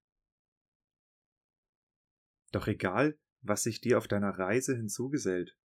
Doch 2.51 2.67
egal, 2.67 3.19
was 3.41 3.63
sich 3.63 3.81
dir 3.81 3.97
auf 3.97 4.07
deiner 4.07 4.39
Reise 4.39 4.75
hinzugesellt, 4.75 5.57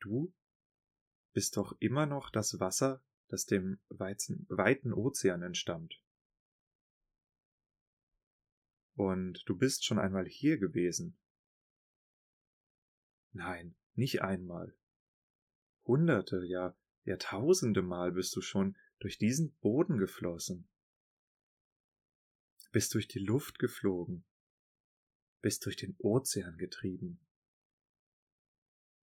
du 0.00 0.34
bist 1.32 1.56
doch 1.56 1.76
immer 1.78 2.06
noch 2.06 2.30
das 2.30 2.58
Wasser, 2.58 3.02
das 3.28 3.46
dem 3.46 3.80
weiten 3.88 4.92
Ozean 4.92 5.42
entstammt. 5.42 6.02
Und 8.94 9.42
du 9.46 9.56
bist 9.56 9.84
schon 9.84 9.98
einmal 9.98 10.26
hier 10.26 10.58
gewesen. 10.58 11.16
Nein, 13.32 13.74
nicht 13.94 14.22
einmal. 14.22 14.76
Hunderte, 15.84 16.44
ja, 16.44 16.76
Jahrtausende 17.04 17.82
Mal 17.82 18.12
bist 18.12 18.36
du 18.36 18.40
schon 18.40 18.76
durch 19.00 19.18
diesen 19.18 19.54
Boden 19.56 19.98
geflossen. 19.98 20.68
Bist 22.70 22.94
durch 22.94 23.08
die 23.08 23.18
Luft 23.18 23.58
geflogen. 23.58 24.24
Bist 25.40 25.64
durch 25.66 25.76
den 25.76 25.96
Ozean 25.98 26.56
getrieben. 26.56 27.20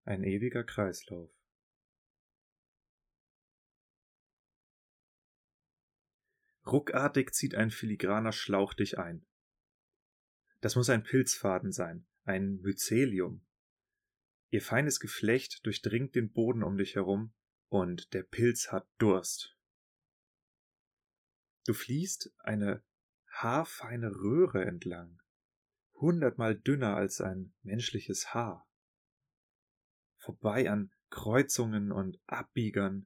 Ein 0.03 0.23
ewiger 0.23 0.63
Kreislauf. 0.63 1.31
Ruckartig 6.65 7.31
zieht 7.31 7.53
ein 7.53 7.69
filigraner 7.69 8.31
Schlauch 8.31 8.73
dich 8.73 8.97
ein. 8.97 9.25
Das 10.65 10.75
muss 10.75 10.89
ein 10.89 11.03
Pilzfaden 11.03 11.71
sein, 11.71 12.07
ein 12.23 12.59
Mycelium. 12.61 13.45
Ihr 14.49 14.63
feines 14.63 14.99
Geflecht 14.99 15.63
durchdringt 15.63 16.15
den 16.15 16.31
Boden 16.31 16.63
um 16.63 16.75
dich 16.75 16.95
herum, 16.95 17.35
und 17.69 18.15
der 18.15 18.23
Pilz 18.23 18.71
hat 18.71 18.89
Durst. 18.97 19.55
Du 21.67 21.75
fließt 21.75 22.33
eine 22.39 22.81
haarfeine 23.27 24.09
Röhre 24.09 24.65
entlang, 24.65 25.21
hundertmal 26.01 26.55
dünner 26.55 26.95
als 26.95 27.21
ein 27.21 27.53
menschliches 27.61 28.33
Haar. 28.33 28.67
Vorbei 30.17 30.71
an 30.71 30.91
Kreuzungen 31.11 31.91
und 31.91 32.19
Abbiegern, 32.25 33.05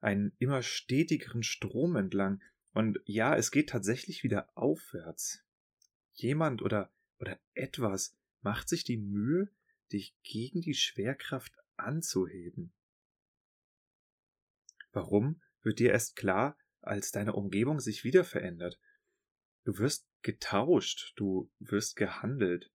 einen 0.00 0.34
immer 0.38 0.64
stetigeren 0.64 1.44
Strom 1.44 1.94
entlang, 1.94 2.42
und 2.72 2.98
ja, 3.04 3.36
es 3.36 3.52
geht 3.52 3.68
tatsächlich 3.68 4.24
wieder 4.24 4.50
aufwärts 4.56 5.44
jemand 6.22 6.62
oder, 6.62 6.92
oder 7.18 7.38
etwas 7.54 8.16
macht 8.40 8.68
sich 8.68 8.84
die 8.84 8.98
Mühe, 8.98 9.50
dich 9.92 10.16
gegen 10.22 10.60
die 10.60 10.74
Schwerkraft 10.74 11.56
anzuheben. 11.76 12.72
Warum, 14.92 15.40
wird 15.62 15.78
dir 15.78 15.90
erst 15.90 16.16
klar, 16.16 16.56
als 16.80 17.10
deine 17.10 17.34
Umgebung 17.34 17.80
sich 17.80 18.04
wieder 18.04 18.24
verändert. 18.24 18.80
Du 19.64 19.78
wirst 19.78 20.06
getauscht, 20.22 21.12
du 21.16 21.50
wirst 21.58 21.96
gehandelt. 21.96 22.72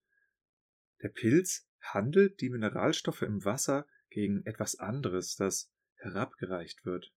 Der 1.01 1.09
Pilz 1.09 1.67
handelt 1.81 2.41
die 2.41 2.49
Mineralstoffe 2.49 3.23
im 3.23 3.43
Wasser 3.43 3.87
gegen 4.09 4.45
etwas 4.45 4.75
anderes, 4.75 5.35
das 5.35 5.71
herabgereicht 5.95 6.85
wird. 6.85 7.13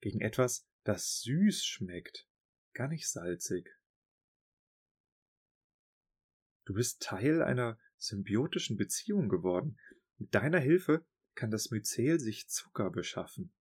Gegen 0.00 0.20
etwas, 0.20 0.66
das 0.84 1.20
süß 1.22 1.64
schmeckt, 1.64 2.28
gar 2.74 2.88
nicht 2.88 3.08
salzig. 3.08 3.70
Du 6.66 6.74
bist 6.74 7.00
Teil 7.00 7.42
einer 7.42 7.78
symbiotischen 7.96 8.76
Beziehung 8.76 9.28
geworden. 9.28 9.78
Mit 10.18 10.34
deiner 10.34 10.58
Hilfe 10.58 11.06
kann 11.34 11.50
das 11.50 11.70
Myzel 11.70 12.18
sich 12.18 12.48
Zucker 12.48 12.90
beschaffen. 12.90 13.52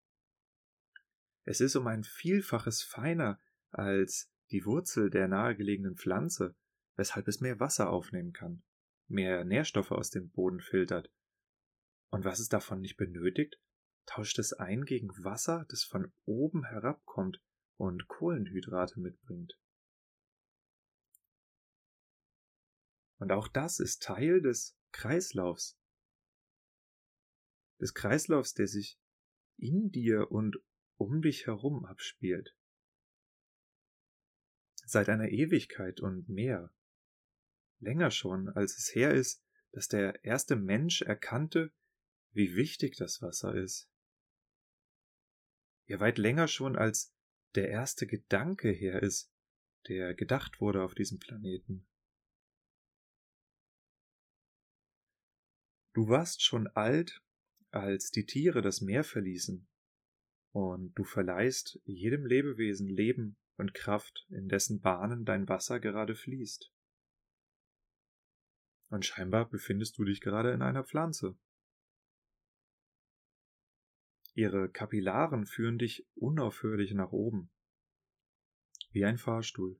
Es 1.44 1.62
ist 1.62 1.76
um 1.76 1.86
ein 1.86 2.04
Vielfaches 2.04 2.82
feiner 2.82 3.40
als 3.70 4.32
die 4.50 4.66
Wurzel 4.66 5.12
der 5.12 5.28
nahegelegenen 5.28 5.96
Pflanze, 5.96 6.56
weshalb 6.96 7.28
es 7.28 7.42
mehr 7.42 7.60
Wasser 7.60 7.90
aufnehmen 7.90 8.34
kann, 8.34 8.64
mehr 9.08 9.46
Nährstoffe 9.46 9.92
aus 9.92 10.10
dem 10.10 10.32
Boden 10.32 10.60
filtert. 10.60 11.12
Und 12.10 12.26
was 12.26 12.40
es 12.40 12.50
davon 12.50 12.82
nicht 12.82 12.98
benötigt, 12.98 13.60
tauscht 14.08 14.40
es 14.40 14.54
ein 14.54 14.84
gegen 14.84 15.10
Wasser, 15.24 15.66
das 15.70 15.84
von 15.84 16.12
oben 16.26 16.64
herabkommt 16.66 17.42
und 17.78 18.08
Kohlenhydrate 18.08 19.00
mitbringt. 19.00 19.60
Und 23.18 23.32
auch 23.32 23.48
das 23.48 23.80
ist 23.80 24.04
Teil 24.04 24.42
des 24.42 24.78
Kreislaufs. 24.92 25.78
Des 27.80 27.94
Kreislaufs, 27.94 28.54
der 28.54 28.68
sich 28.68 29.00
in 29.58 29.92
dir 29.92 30.32
und 30.32 30.58
um 30.98 31.22
dich 31.22 31.48
herum 31.48 31.86
abspielt. 31.86 32.56
Seit 34.86 35.10
einer 35.10 35.30
Ewigkeit 35.30 36.00
und 36.00 36.30
mehr. 36.30 36.74
Länger 37.80 38.12
schon, 38.12 38.50
als 38.50 38.78
es 38.78 38.94
her 38.94 39.14
ist, 39.14 39.44
dass 39.72 39.88
der 39.88 40.24
erste 40.24 40.56
Mensch 40.56 41.02
erkannte, 41.02 41.74
wie 42.32 42.56
wichtig 42.56 42.96
das 42.98 43.22
Wasser 43.22 43.56
ist. 43.56 43.90
Ja, 45.88 46.00
weit 46.00 46.18
länger 46.18 46.48
schon, 46.48 46.76
als 46.76 47.14
der 47.56 47.70
erste 47.70 48.08
Gedanke 48.08 48.70
her 48.72 49.02
ist, 49.02 49.32
der 49.88 50.14
gedacht 50.14 50.60
wurde 50.60 50.84
auf 50.84 50.96
diesem 50.96 51.20
Planeten. 51.20 51.88
Du 55.96 56.10
warst 56.10 56.44
schon 56.44 56.68
alt, 56.68 57.24
als 57.72 58.12
die 58.12 58.26
Tiere 58.26 58.62
das 58.62 58.82
Meer 58.82 59.06
verließen, 59.06 59.66
und 60.52 60.94
du 60.96 61.06
verleihst 61.06 61.80
jedem 61.86 62.26
Lebewesen 62.26 62.90
Leben 62.90 63.38
und 63.56 63.74
Kraft, 63.74 64.28
in 64.30 64.50
dessen 64.50 64.82
Bahnen 64.82 65.24
dein 65.24 65.48
Wasser 65.48 65.80
gerade 65.80 66.14
fließt. 66.14 66.70
Und 68.90 69.06
scheinbar 69.06 69.50
befindest 69.50 69.98
du 69.98 70.04
dich 70.04 70.20
gerade 70.20 70.52
in 70.52 70.62
einer 70.62 70.84
Pflanze. 70.84 71.38
Ihre 74.34 74.70
Kapillaren 74.70 75.46
führen 75.46 75.78
dich 75.78 76.06
unaufhörlich 76.16 76.92
nach 76.92 77.14
oben, 77.14 77.50
wie 78.92 79.06
ein 79.06 79.18
Fahrstuhl. 79.18 79.80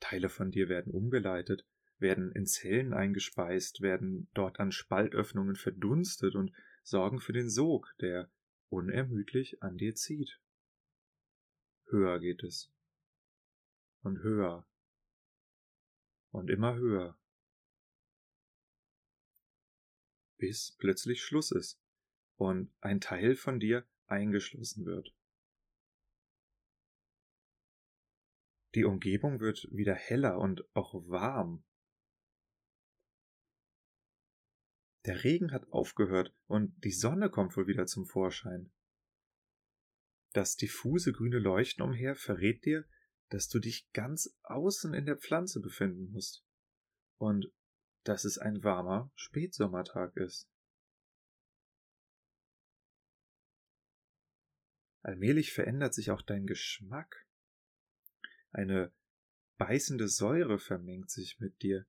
Teile 0.00 0.30
von 0.30 0.50
dir 0.50 0.70
werden 0.70 0.94
umgeleitet, 0.94 1.66
werden 2.00 2.32
in 2.32 2.46
Zellen 2.46 2.94
eingespeist, 2.94 3.80
werden 3.80 4.28
dort 4.34 4.60
an 4.60 4.72
Spaltöffnungen 4.72 5.56
verdunstet 5.56 6.34
und 6.34 6.52
sorgen 6.82 7.20
für 7.20 7.32
den 7.32 7.50
Sog, 7.50 7.94
der 8.00 8.30
unermüdlich 8.68 9.62
an 9.62 9.76
dir 9.76 9.94
zieht. 9.94 10.40
Höher 11.86 12.18
geht 12.20 12.42
es. 12.42 12.70
Und 14.02 14.18
höher. 14.22 14.66
Und 16.30 16.50
immer 16.50 16.76
höher. 16.76 17.18
Bis 20.36 20.76
plötzlich 20.78 21.22
Schluss 21.22 21.50
ist 21.50 21.80
und 22.36 22.72
ein 22.80 23.00
Teil 23.00 23.34
von 23.34 23.58
dir 23.58 23.84
eingeschlossen 24.06 24.86
wird. 24.86 25.12
Die 28.74 28.84
Umgebung 28.84 29.40
wird 29.40 29.66
wieder 29.72 29.94
heller 29.94 30.38
und 30.38 30.64
auch 30.76 30.94
warm. 31.08 31.64
Der 35.08 35.24
Regen 35.24 35.52
hat 35.52 35.72
aufgehört 35.72 36.34
und 36.48 36.84
die 36.84 36.92
Sonne 36.92 37.30
kommt 37.30 37.56
wohl 37.56 37.66
wieder 37.66 37.86
zum 37.86 38.04
Vorschein. 38.04 38.70
Das 40.34 40.54
diffuse 40.54 41.14
grüne 41.14 41.38
Leuchten 41.38 41.82
umher 41.82 42.14
verrät 42.14 42.66
dir, 42.66 42.86
dass 43.30 43.48
du 43.48 43.58
dich 43.58 43.90
ganz 43.92 44.38
außen 44.42 44.92
in 44.92 45.06
der 45.06 45.16
Pflanze 45.16 45.62
befinden 45.62 46.10
musst 46.10 46.44
und 47.16 47.50
dass 48.04 48.26
es 48.26 48.36
ein 48.36 48.62
warmer 48.62 49.10
Spätsommertag 49.14 50.14
ist. 50.18 50.46
Allmählich 55.00 55.54
verändert 55.54 55.94
sich 55.94 56.10
auch 56.10 56.20
dein 56.20 56.46
Geschmack. 56.46 57.26
Eine 58.50 58.92
beißende 59.56 60.06
Säure 60.06 60.58
vermengt 60.58 61.10
sich 61.10 61.40
mit 61.40 61.62
dir, 61.62 61.86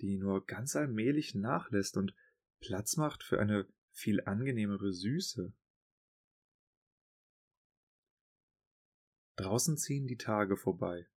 die 0.00 0.16
nur 0.16 0.46
ganz 0.46 0.74
allmählich 0.74 1.34
nachlässt 1.34 1.98
und 1.98 2.14
Platz 2.62 2.96
macht 2.96 3.24
für 3.24 3.40
eine 3.40 3.66
viel 3.90 4.22
angenehmere 4.24 4.92
Süße. 4.92 5.52
Draußen 9.34 9.76
ziehen 9.76 10.06
die 10.06 10.16
Tage 10.16 10.56
vorbei. 10.56 11.08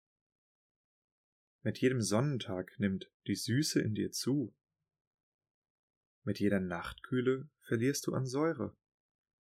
Mit 1.62 1.78
jedem 1.78 2.02
Sonnentag 2.02 2.80
nimmt 2.80 3.12
die 3.28 3.36
Süße 3.36 3.80
in 3.80 3.94
dir 3.94 4.12
zu. 4.12 4.56
Mit 6.24 6.40
jeder 6.40 6.60
Nachtkühle 6.60 7.48
verlierst 7.62 8.08
du 8.08 8.16
an 8.16 8.26
Säure 8.26 8.76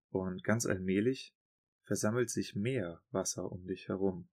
Und 0.08 0.42
ganz 0.42 0.66
allmählich 0.66 1.36
versammelt 1.84 2.30
sich 2.30 2.56
mehr 2.56 3.00
Wasser 3.10 3.52
um 3.52 3.64
dich 3.64 3.86
herum. 3.86 4.28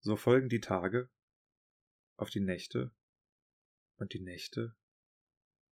So 0.00 0.16
folgen 0.16 0.50
die 0.50 0.60
Tage 0.60 1.10
auf 2.18 2.30
die 2.30 2.40
Nächte 2.40 2.90
und 3.96 4.12
die 4.12 4.20
Nächte 4.20 4.76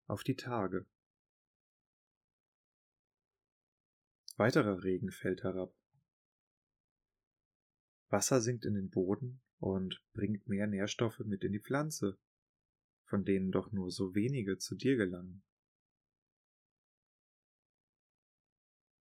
auf 0.05 0.23
die 0.23 0.35
Tage. 0.35 0.85
Weiterer 4.37 4.83
Regen 4.83 5.11
fällt 5.11 5.43
herab. 5.43 5.73
Wasser 8.09 8.41
sinkt 8.41 8.65
in 8.65 8.75
den 8.75 8.91
Boden 8.91 9.41
und 9.57 10.03
bringt 10.13 10.47
mehr 10.47 10.67
Nährstoffe 10.67 11.19
mit 11.19 11.43
in 11.43 11.51
die 11.51 11.59
Pflanze, 11.59 12.17
von 13.05 13.25
denen 13.25 13.51
doch 13.51 13.71
nur 13.71 13.89
so 13.89 14.13
wenige 14.13 14.59
zu 14.59 14.75
dir 14.75 14.97
gelangen. 14.97 15.43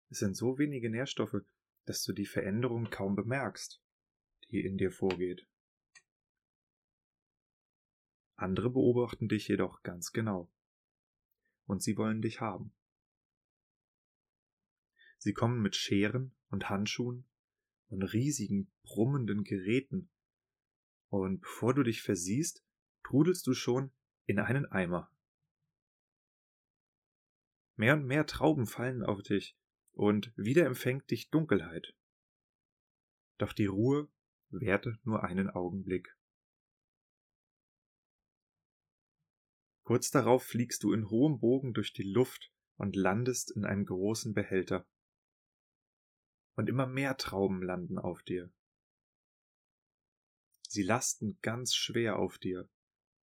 Es 0.09 0.19
sind 0.19 0.35
so 0.35 0.57
wenige 0.57 0.89
Nährstoffe, 0.89 1.45
dass 1.85 2.03
du 2.03 2.13
die 2.13 2.25
Veränderung 2.25 2.89
kaum 2.89 3.15
bemerkst, 3.15 3.83
die 4.49 4.61
in 4.61 4.77
dir 4.77 4.91
vorgeht. 4.91 5.47
Andere 8.35 8.69
beobachten 8.69 9.27
dich 9.27 9.47
jedoch 9.47 9.81
ganz 9.83 10.11
genau. 10.11 10.51
Und 11.65 11.81
sie 11.81 11.97
wollen 11.97 12.21
dich 12.21 12.41
haben. 12.41 12.73
Sie 15.17 15.33
kommen 15.33 15.61
mit 15.61 15.75
Scheren 15.75 16.35
und 16.49 16.69
Handschuhen 16.69 17.25
und 17.87 18.03
riesigen 18.03 18.71
brummenden 18.83 19.43
Geräten. 19.43 20.09
Und 21.09 21.41
bevor 21.41 21.73
du 21.73 21.83
dich 21.83 22.01
versiehst, 22.01 22.63
trudelst 23.03 23.47
du 23.47 23.53
schon 23.53 23.91
in 24.25 24.39
einen 24.39 24.65
Eimer. 24.65 25.11
Mehr 27.75 27.93
und 27.93 28.05
mehr 28.05 28.25
Trauben 28.25 28.67
fallen 28.67 29.03
auf 29.03 29.21
dich, 29.21 29.57
und 29.91 30.33
wieder 30.35 30.65
empfängt 30.65 31.09
dich 31.09 31.29
Dunkelheit. 31.29 31.95
Doch 33.37 33.53
die 33.53 33.65
Ruhe 33.65 34.09
währte 34.49 34.97
nur 35.03 35.23
einen 35.23 35.49
Augenblick. 35.49 36.14
Kurz 39.85 40.09
darauf 40.09 40.43
fliegst 40.43 40.81
du 40.81 40.93
in 40.93 41.11
hohem 41.11 41.39
Bogen 41.39 41.73
durch 41.75 41.93
die 41.93 42.11
Luft 42.11 42.51
und 42.75 42.95
landest 42.95 43.51
in 43.51 43.65
einem 43.65 43.85
großen 43.85 44.33
Behälter. 44.33 44.87
Und 46.55 46.69
immer 46.69 46.87
mehr 46.87 47.17
Trauben 47.17 47.61
landen 47.61 47.99
auf 47.99 48.23
dir. 48.23 48.51
Sie 50.67 50.81
lasten 50.81 51.37
ganz 51.43 51.75
schwer 51.75 52.17
auf 52.17 52.39
dir. 52.39 52.67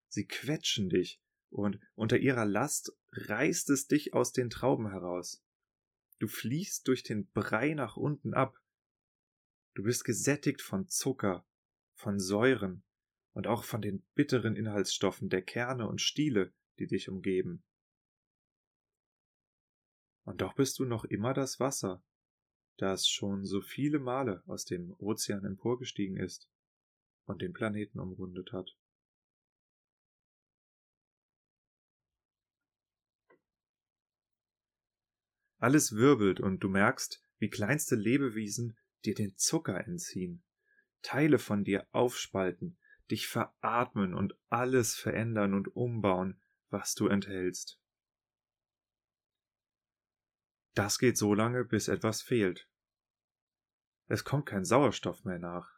Sie 0.07 0.25
quetschen 0.25 0.87
dich, 0.89 1.21
und 1.49 1.77
unter 1.93 2.17
ihrer 2.19 2.45
Last 2.45 2.97
reißt 3.11 3.69
es 3.71 3.87
dich 3.87 4.13
aus 4.13 4.31
den 4.31 4.49
Trauben 4.49 4.89
heraus. 4.89 5.43
Du 6.19 6.27
fließt 6.29 6.87
durch 6.87 7.03
den 7.03 7.29
Brei 7.31 7.73
nach 7.73 7.97
unten 7.97 8.33
ab. 8.33 8.57
Du 9.73 9.83
bist 9.83 10.05
gesättigt 10.05 10.61
von 10.61 10.87
Zucker, 10.87 11.45
von 11.95 12.17
Säuren, 12.17 12.85
und 13.35 13.47
auch 13.47 13.65
von 13.65 13.81
den 13.81 14.01
bitteren 14.15 14.55
Inhaltsstoffen 14.55 15.27
der 15.27 15.41
Kerne 15.41 15.87
und 15.89 15.99
Stiele, 15.99 16.53
die 16.79 16.87
dich 16.87 17.09
umgeben. 17.09 17.63
Und 20.23 20.39
doch 20.39 20.55
bist 20.55 20.79
du 20.79 20.85
noch 20.85 21.03
immer 21.03 21.33
das 21.33 21.59
Wasser, 21.59 22.01
das 22.77 23.09
schon 23.09 23.45
so 23.45 23.61
viele 23.61 23.99
Male 23.99 24.41
aus 24.47 24.63
dem 24.63 24.95
Ozean 24.99 25.43
emporgestiegen 25.43 26.15
ist 26.15 26.49
und 27.25 27.41
den 27.41 27.51
Planeten 27.51 27.99
umrundet 27.99 28.53
hat. 28.53 28.77
Alles 35.57 35.91
wirbelt 35.91 36.39
und 36.39 36.61
du 36.61 36.69
merkst, 36.69 37.21
wie 37.39 37.49
kleinste 37.49 37.95
Lebewesen 37.95 38.77
dir 39.03 39.13
den 39.13 39.35
Zucker 39.35 39.85
entziehen, 39.85 40.41
Teile 41.01 41.37
von 41.37 41.65
dir 41.65 41.85
aufspalten, 41.91 42.77
dich 43.11 43.27
veratmen 43.27 44.13
und 44.13 44.37
alles 44.49 44.95
verändern 44.95 45.53
und 45.53 45.75
umbauen, 45.75 46.41
was 46.69 46.95
du 46.95 47.07
enthältst. 47.07 47.79
Das 50.73 50.99
geht 50.99 51.17
so 51.17 51.33
lange, 51.33 51.63
bis 51.63 51.87
etwas 51.87 52.21
fehlt. 52.21 52.69
Es 54.07 54.23
kommt 54.23 54.45
kein 54.45 54.65
Sauerstoff 54.65 55.23
mehr 55.23 55.39
nach. 55.39 55.71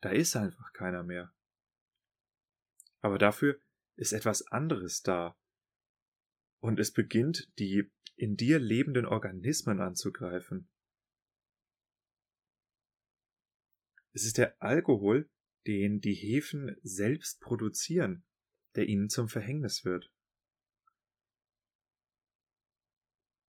Da 0.00 0.10
ist 0.10 0.36
einfach 0.36 0.72
keiner 0.72 1.02
mehr. 1.02 1.34
Aber 3.00 3.18
dafür 3.18 3.60
ist 3.96 4.12
etwas 4.12 4.46
anderes 4.48 5.02
da. 5.02 5.36
Und 6.60 6.78
es 6.78 6.92
beginnt, 6.92 7.48
die 7.58 7.90
in 8.16 8.36
dir 8.36 8.58
lebenden 8.58 9.06
Organismen 9.06 9.80
anzugreifen. 9.80 10.68
Es 14.12 14.24
ist 14.24 14.38
der 14.38 14.60
Alkohol, 14.62 15.30
den 15.66 16.00
die 16.00 16.14
Hefen 16.14 16.76
selbst 16.82 17.40
produzieren, 17.40 18.24
der 18.74 18.86
ihnen 18.86 19.08
zum 19.08 19.28
Verhängnis 19.28 19.84
wird. 19.84 20.10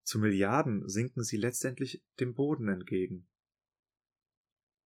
Zu 0.03 0.19
Milliarden 0.19 0.87
sinken 0.89 1.23
sie 1.23 1.37
letztendlich 1.37 2.03
dem 2.19 2.33
Boden 2.33 2.67
entgegen. 2.67 3.29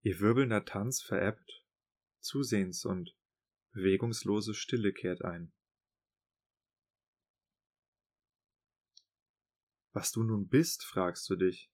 Ihr 0.02 0.20
wirbelnder 0.20 0.64
Tanz 0.64 1.02
verebbt, 1.02 1.64
zusehends 2.20 2.84
und 2.84 3.16
bewegungslose 3.72 4.54
Stille 4.54 4.92
kehrt 4.92 5.22
ein. 5.24 5.52
Was 9.92 10.12
du 10.12 10.22
nun 10.22 10.46
bist, 10.46 10.84
fragst 10.84 11.28
du 11.28 11.36
dich. 11.36 11.72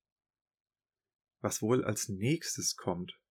Was 1.40 1.60
wohl 1.60 1.84
als 1.84 2.08
nächstes 2.08 2.76
kommt 2.76 3.21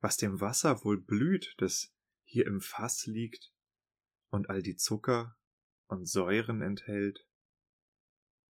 was 0.00 0.16
dem 0.16 0.40
Wasser 0.40 0.84
wohl 0.84 1.00
blüht, 1.00 1.54
das 1.58 1.94
hier 2.24 2.46
im 2.46 2.60
Fass 2.60 3.06
liegt 3.06 3.52
und 4.30 4.48
all 4.48 4.62
die 4.62 4.76
Zucker 4.76 5.36
und 5.86 6.06
Säuren 6.06 6.62
enthält, 6.62 7.26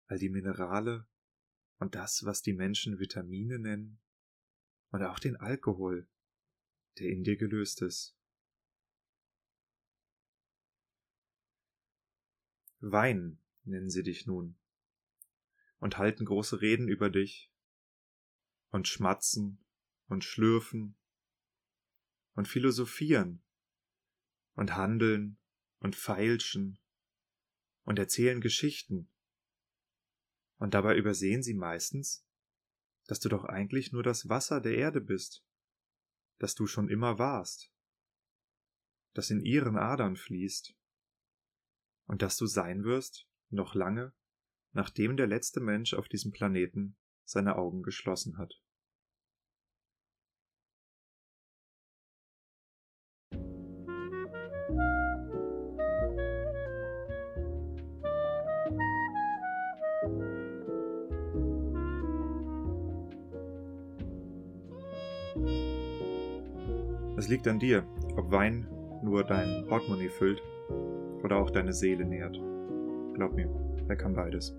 all 0.08 0.18
die 0.18 0.30
Minerale 0.30 1.08
und 1.80 1.96
das, 1.96 2.24
was 2.26 2.42
die 2.42 2.54
Menschen 2.54 3.00
Vitamine 3.00 3.60
nennen, 3.60 4.00
und 4.92 5.02
auch 5.02 5.20
den 5.20 5.36
Alkohol, 5.38 6.08
der 7.00 7.10
in 7.10 7.24
dir 7.24 7.36
gelöst 7.36 7.82
ist. 7.82 8.16
Wein 12.80 13.42
nennen 13.64 13.90
sie 13.90 14.04
dich 14.04 14.28
nun 14.28 14.56
und 15.80 15.98
halten 15.98 16.26
große 16.26 16.62
Reden 16.62 16.88
über 16.88 17.10
dich 17.10 17.52
und 18.70 18.88
schmatzen 18.88 19.66
und 20.08 20.24
schlürfen 20.24 20.96
und 22.34 22.48
philosophieren 22.48 23.44
und 24.54 24.76
handeln 24.76 25.38
und 25.80 25.96
feilschen 25.96 26.80
und 27.84 28.00
erzählen 28.00 28.42
Geschichten. 28.42 29.10
Und 30.58 30.74
dabei 30.74 30.96
übersehen 30.98 31.44
sie 31.44 31.54
meistens, 31.54 32.26
dass 33.06 33.20
du 33.20 33.30
doch 33.30 33.44
eigentlich 33.44 33.92
nur 33.92 34.04
das 34.04 34.30
Wasser 34.30 34.62
der 34.62 34.76
Erde 34.76 35.02
bist, 35.02 35.44
dass 36.40 36.56
du 36.56 36.68
schon 36.68 36.90
immer 36.90 37.20
warst, 37.20 37.72
das 39.14 39.30
in 39.30 39.42
ihren 39.42 39.78
Adern 39.78 40.16
fließt, 40.16 40.76
und 42.06 42.22
dass 42.22 42.38
du 42.38 42.46
sein 42.46 42.84
wirst, 42.84 43.28
noch 43.50 43.76
lange, 43.76 44.14
nachdem 44.72 45.18
der 45.18 45.28
letzte 45.28 45.60
Mensch 45.60 45.94
auf 45.94 46.08
diesem 46.08 46.32
Planeten 46.32 46.98
seine 47.24 47.56
Augen 47.56 47.84
geschlossen 47.84 48.38
hat. 48.38 48.62
Es 67.24 67.30
liegt 67.30 67.48
an 67.48 67.58
dir, 67.58 67.86
ob 68.18 68.34
Wein 68.34 68.68
nur 69.02 69.24
dein 69.24 69.66
Portemonnaie 69.70 70.10
füllt 70.10 70.44
oder 71.24 71.38
auch 71.38 71.52
deine 71.52 71.72
Seele 71.72 72.04
nährt. 72.04 72.38
Glaub 73.14 73.34
mir, 73.34 73.50
er 73.88 73.96
kann 73.96 74.14
beides. 74.14 74.54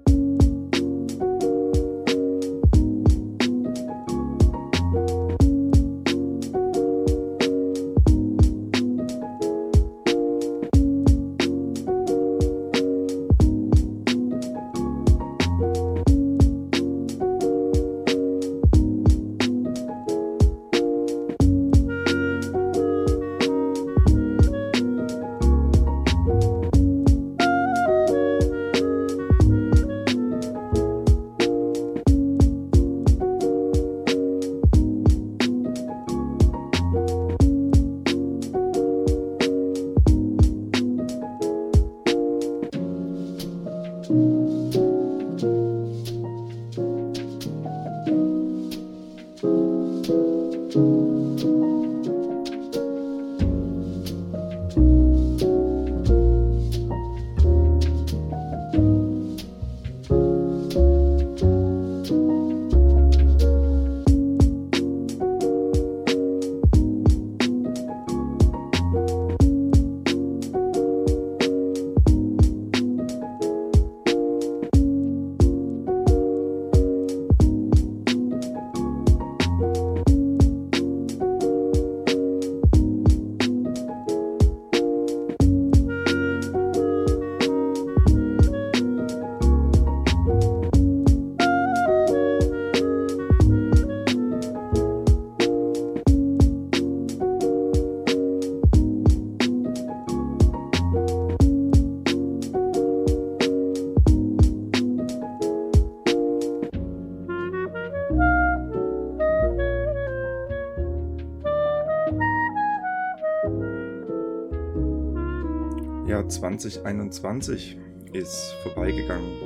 2021 116.58 117.76
ist 118.12 118.52
vorbeigegangen. 118.62 119.40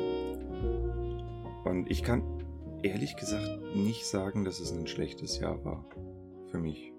Und 1.65 1.91
ich 1.91 2.03
kann 2.03 2.23
ehrlich 2.83 3.17
gesagt 3.17 3.75
nicht 3.75 4.05
sagen, 4.05 4.45
dass 4.45 4.61
es 4.61 4.73
ein 4.73 4.87
schlechtes 4.87 5.39
Jahr 5.39 5.65
war. 5.65 5.89
Für 6.51 6.59
mich. 6.59 6.93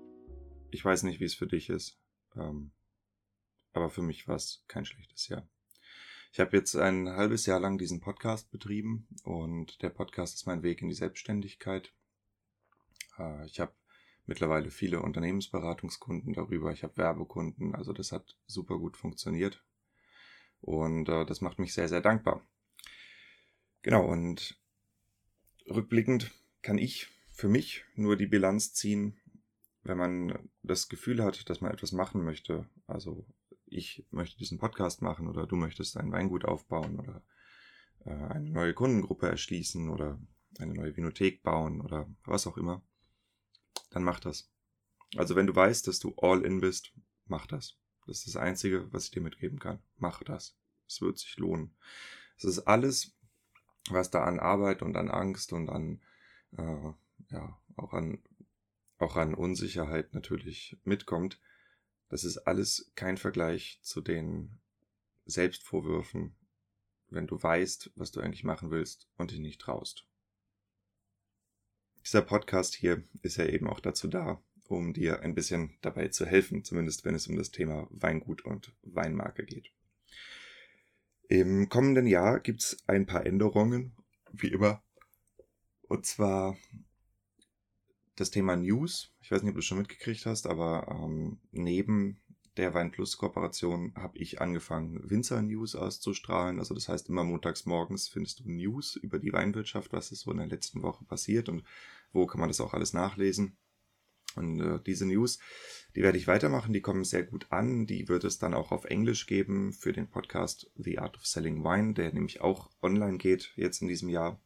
Ich 0.72 0.84
weiß 0.84 1.04
nicht, 1.04 1.20
wie 1.20 1.26
es 1.26 1.36
für 1.36 1.48
dich 1.48 1.70
ist. 1.70 2.00
Ähm, 2.36 2.72
aber 3.74 3.90
für 3.90 4.02
mich 4.02 4.28
war 4.28 4.36
es 4.36 4.64
kein 4.68 4.86
schlechtes 4.86 5.28
Jahr. 5.28 5.48
Ich 6.32 6.40
habe 6.40 6.58
jetzt 6.58 6.76
ein 6.76 7.10
halbes 7.10 7.46
Jahr 7.46 7.60
lang 7.60 7.78
diesen 7.78 8.00
Podcast 8.00 8.50
betrieben 8.52 9.08
und 9.24 9.82
der 9.84 9.90
Podcast 9.90 10.36
ist 10.36 10.48
mein 10.48 10.64
Weg 10.64 10.82
in 10.82 10.90
die 10.90 10.96
Selbstständigkeit. 10.96 11.94
Äh, 13.20 13.46
ich 13.46 13.60
habe 13.60 13.74
mittlerweile 14.26 14.72
viele 14.72 15.02
Unternehmensberatungskunden 15.02 16.34
darüber. 16.34 16.72
Ich 16.72 16.84
habe 16.84 16.98
Werbekunden, 16.98 17.76
also 17.76 17.94
das 17.94 18.12
hat 18.12 18.38
super 18.48 18.80
gut 18.80 18.98
funktioniert. 18.98 19.64
Und 20.62 21.10
äh, 21.10 21.26
das 21.26 21.42
macht 21.42 21.60
mich 21.60 21.74
sehr, 21.74 21.88
sehr 21.88 22.02
dankbar. 22.02 22.46
Genau, 23.82 24.06
und 24.06 24.60
rückblickend 25.70 26.32
kann 26.62 26.78
ich 26.78 27.08
für 27.32 27.48
mich 27.48 27.86
nur 27.96 28.18
die 28.18 28.28
Bilanz 28.28 28.74
ziehen, 28.74 29.18
wenn 29.84 29.98
man 29.98 30.50
das 30.62 30.90
Gefühl 30.90 31.24
hat, 31.24 31.50
dass 31.50 31.62
man 31.62 31.72
etwas 31.72 31.94
machen 31.94 32.24
möchte. 32.24 32.70
Also 32.88 33.26
ich 33.66 34.06
möchte 34.12 34.38
diesen 34.38 34.60
Podcast 34.60 35.02
machen 35.02 35.28
oder 35.28 35.48
du 35.48 35.56
möchtest 35.56 35.96
ein 35.96 36.12
Weingut 36.12 36.44
aufbauen 36.44 37.00
oder 37.00 37.24
äh, 38.06 38.10
eine 38.10 38.50
neue 38.50 38.74
Kundengruppe 38.74 39.30
erschließen 39.30 39.90
oder 39.90 40.20
eine 40.58 40.74
neue 40.74 40.98
Vinothek 40.98 41.44
bauen 41.44 41.80
oder 41.80 42.10
was 42.26 42.46
auch 42.46 42.58
immer 42.58 42.84
dann 43.90 44.04
mach 44.04 44.20
das. 44.20 44.52
Also 45.16 45.36
wenn 45.36 45.48
du 45.48 45.56
weißt, 45.56 45.88
dass 45.88 46.00
du 46.00 46.14
all 46.18 46.46
in 46.46 46.62
bist, 46.62 46.94
mach 47.26 47.48
das. 47.48 47.79
Das 48.10 48.26
ist 48.26 48.34
das 48.34 48.42
Einzige, 48.42 48.92
was 48.92 49.06
ich 49.06 49.12
dir 49.12 49.22
mitgeben 49.22 49.60
kann. 49.60 49.78
Mach 49.98 50.24
das. 50.24 50.58
Es 50.88 51.00
wird 51.00 51.20
sich 51.20 51.38
lohnen. 51.38 51.76
Es 52.38 52.44
ist 52.44 52.62
alles, 52.62 53.16
was 53.92 54.10
da 54.10 54.24
an 54.24 54.40
Arbeit 54.40 54.82
und 54.82 54.98
an 54.98 55.12
Angst 55.12 55.54
und 55.54 55.70
an, 55.70 56.02
äh, 56.58 56.92
ja, 57.30 57.62
auch 57.76 57.94
an, 57.94 58.24
auch 58.98 59.16
an 59.16 59.36
Unsicherheit 59.36 60.16
natürlich 60.16 60.80
mitkommt. 60.84 61.40
Das 62.10 62.24
ist 62.24 62.40
alles 62.40 62.92
kein 62.96 63.18
Vergleich 63.18 63.80
zu 63.84 64.02
den 64.02 64.60
Selbstvorwürfen, 65.26 66.36
wenn 67.10 67.28
du 67.28 67.42
weißt, 67.42 67.92
was 67.94 68.12
du 68.12 68.22
eigentlich 68.22 68.44
machen 68.44 68.72
willst 68.72 69.08
und 69.18 69.30
dich 69.30 69.40
nicht 69.40 69.62
traust. 69.62 70.08
Dieser 72.04 72.24
Podcast 72.24 72.74
hier 72.74 73.04
ist 73.22 73.38
ja 73.38 73.46
eben 73.46 73.68
auch 73.68 73.80
dazu 73.80 74.08
da, 74.08 74.42
um 74.70 74.94
dir 74.94 75.22
ein 75.22 75.34
bisschen 75.34 75.78
dabei 75.82 76.10
zu 76.10 76.26
helfen, 76.26 76.64
zumindest 76.64 77.04
wenn 77.04 77.16
es 77.16 77.28
um 77.28 77.36
das 77.36 77.52
Thema 77.52 77.88
Weingut 77.90 78.46
und 78.46 78.72
Weinmarke 78.84 79.44
geht. 79.44 79.72
Im 81.28 81.70
kommenden 81.70 82.08
Jahr 82.08 82.40
gibt 82.40 82.62
es 82.62 82.78
ein 82.88 83.06
paar 83.06 83.26
Änderungen, 83.26 83.94
wie 84.32 84.48
immer. 84.48 84.82
Und 85.88 86.06
zwar 86.06 86.58
das 88.16 88.32
Thema 88.32 88.56
News. 88.56 89.12
Ich 89.22 89.32
weiß 89.32 89.42
nicht, 89.42 89.50
ob 89.50 89.56
du 89.56 89.60
es 89.60 89.66
schon 89.66 89.80
mitgekriegt 89.80 90.26
hast, 90.26 90.46
aber 90.46 90.88
ähm, 90.90 91.40
neben 91.52 92.20
der 92.58 92.74
Weinplus 92.74 93.18
Kooperation 93.18 93.94
habe 93.96 94.18
ich 94.18 94.42
angefangen, 94.42 95.10
Winzer 95.10 95.42
News 95.42 95.76
auszustrahlen. 95.76 96.60
Also 96.60 96.76
das 96.76 96.90
heißt, 96.90 97.10
immer 97.10 97.24
montags 97.24 97.66
morgens 97.66 98.08
findest 98.08 98.42
du 98.42 98.52
News 98.52 98.96
über 98.98 99.18
die 99.18 99.34
Weinwirtschaft, 99.34 99.94
was 99.94 100.12
ist 100.12 100.22
so 100.22 100.32
in 100.32 100.38
der 100.38 100.48
letzten 100.48 100.84
Woche 100.84 101.06
passiert 101.06 101.50
und 101.50 101.64
wo 102.12 102.28
kann 102.28 102.40
man 102.40 102.50
das 102.50 102.60
auch 102.60 102.74
alles 102.74 102.94
nachlesen. 102.94 103.58
Und 104.40 104.60
äh, 104.60 104.80
diese 104.86 105.06
News, 105.06 105.40
die 105.96 106.02
werde 106.02 106.18
ich 106.18 106.28
weitermachen, 106.28 106.74
die 106.74 106.82
kommen 106.82 107.04
sehr 107.04 107.24
gut 107.24 107.48
an. 107.52 107.86
Die 107.86 108.08
wird 108.08 108.24
es 108.24 108.40
dann 108.40 108.54
auch 108.54 108.72
auf 108.72 108.86
Englisch 108.86 109.28
geben 109.28 109.74
für 109.74 109.94
den 109.94 110.10
Podcast 110.10 110.72
The 110.76 111.00
Art 111.00 111.18
of 111.18 111.26
Selling 111.26 111.64
Wine, 111.64 111.94
der 111.94 112.14
nämlich 112.14 112.42
auch 112.42 112.72
online 112.82 113.18
geht 113.18 113.54
jetzt 113.56 113.82
in 113.82 113.88
diesem 113.88 114.10
Jahr. 114.10 114.42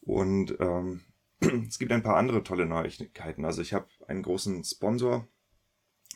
Und 0.00 0.56
ähm, 0.58 1.02
es 1.68 1.78
gibt 1.78 1.92
ein 1.92 2.02
paar 2.02 2.16
andere 2.16 2.42
tolle 2.42 2.66
Neuigkeiten. 2.66 3.44
Also 3.44 3.62
ich 3.62 3.72
habe 3.72 3.88
einen 4.08 4.22
großen 4.22 4.64
Sponsor 4.64 5.28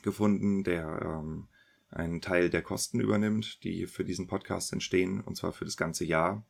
gefunden, 0.03 0.65
der 0.65 1.01
ähm, 1.03 1.49
einen 1.91 2.21
Teil 2.21 2.51
der 2.51 2.63
Kosten 2.63 3.01
übernimmt, 3.01 3.63
die 3.65 3.87
für 3.87 4.05
diesen 4.05 4.27
Podcast 4.27 4.73
entstehen, 4.73 5.21
und 5.21 5.37
zwar 5.37 5.53
für 5.53 5.65
das 5.65 5.77
ganze 5.77 6.05
Jahr. 6.05 6.47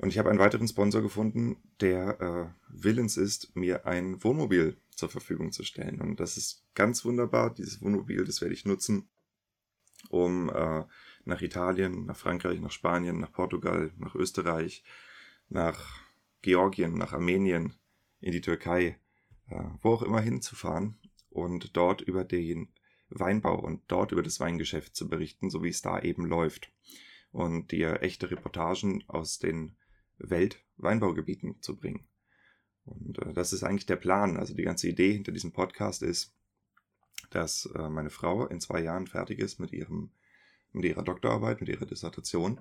Und 0.00 0.08
ich 0.08 0.18
habe 0.18 0.30
einen 0.30 0.38
weiteren 0.38 0.66
Sponsor 0.66 1.02
gefunden, 1.02 1.58
der 1.82 2.20
äh, 2.20 2.46
willens 2.68 3.18
ist, 3.18 3.54
mir 3.54 3.86
ein 3.86 4.24
Wohnmobil 4.24 4.78
zur 4.96 5.10
Verfügung 5.10 5.52
zu 5.52 5.62
stellen. 5.62 6.00
Und 6.00 6.20
das 6.20 6.38
ist 6.38 6.64
ganz 6.74 7.04
wunderbar. 7.04 7.52
Dieses 7.52 7.82
Wohnmobil, 7.82 8.24
das 8.24 8.40
werde 8.40 8.54
ich 8.54 8.64
nutzen, 8.64 9.10
um 10.08 10.48
äh, 10.48 10.84
nach 11.26 11.42
Italien, 11.42 12.06
nach 12.06 12.16
Frankreich, 12.16 12.60
nach 12.60 12.70
Spanien, 12.70 13.20
nach 13.20 13.30
Portugal, 13.30 13.92
nach 13.98 14.14
Österreich, 14.14 14.84
nach 15.50 16.00
Georgien, 16.40 16.94
nach 16.94 17.12
Armenien, 17.12 17.74
in 18.22 18.32
die 18.32 18.40
Türkei, 18.40 18.98
äh, 19.50 19.64
wo 19.82 19.90
auch 19.90 20.02
immer 20.02 20.22
hinzufahren 20.22 20.98
und 21.28 21.76
dort 21.76 22.00
über 22.00 22.24
den 22.24 22.68
Weinbau 23.10 23.58
und 23.58 23.82
dort 23.88 24.12
über 24.12 24.22
das 24.22 24.40
Weingeschäft 24.40 24.96
zu 24.96 25.10
berichten, 25.10 25.50
so 25.50 25.62
wie 25.62 25.68
es 25.68 25.82
da 25.82 26.00
eben 26.00 26.24
läuft. 26.24 26.72
Und 27.32 27.70
dir 27.70 28.02
echte 28.02 28.30
Reportagen 28.30 29.04
aus 29.06 29.38
den 29.38 29.76
Weltweinbaugebieten 30.20 31.60
zu 31.60 31.76
bringen. 31.76 32.08
Und 32.84 33.18
äh, 33.18 33.32
das 33.32 33.52
ist 33.52 33.62
eigentlich 33.62 33.86
der 33.86 33.96
Plan. 33.96 34.36
Also 34.36 34.54
die 34.54 34.62
ganze 34.62 34.88
Idee 34.88 35.12
hinter 35.12 35.32
diesem 35.32 35.52
Podcast 35.52 36.02
ist, 36.02 36.34
dass 37.30 37.66
äh, 37.74 37.88
meine 37.88 38.10
Frau 38.10 38.46
in 38.46 38.60
zwei 38.60 38.80
Jahren 38.82 39.06
fertig 39.06 39.38
ist 39.38 39.58
mit 39.58 39.72
ihrem, 39.72 40.10
mit 40.72 40.84
ihrer 40.84 41.02
Doktorarbeit, 41.02 41.60
mit 41.60 41.68
ihrer 41.68 41.86
Dissertation 41.86 42.60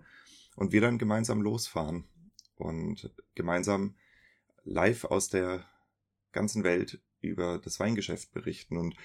und 0.56 0.72
wir 0.72 0.82
dann 0.82 0.98
gemeinsam 0.98 1.41
losfahren 1.41 2.06
und 2.56 3.12
gemeinsam 3.36 3.95
live 4.63 5.06
aus 5.06 5.30
der 5.30 5.65
ganzen 6.32 6.63
Welt 6.63 7.02
über 7.22 7.60
das 7.60 7.80
Weingeschäft 7.80 8.32
berichten 8.34 8.78
und 8.78 8.95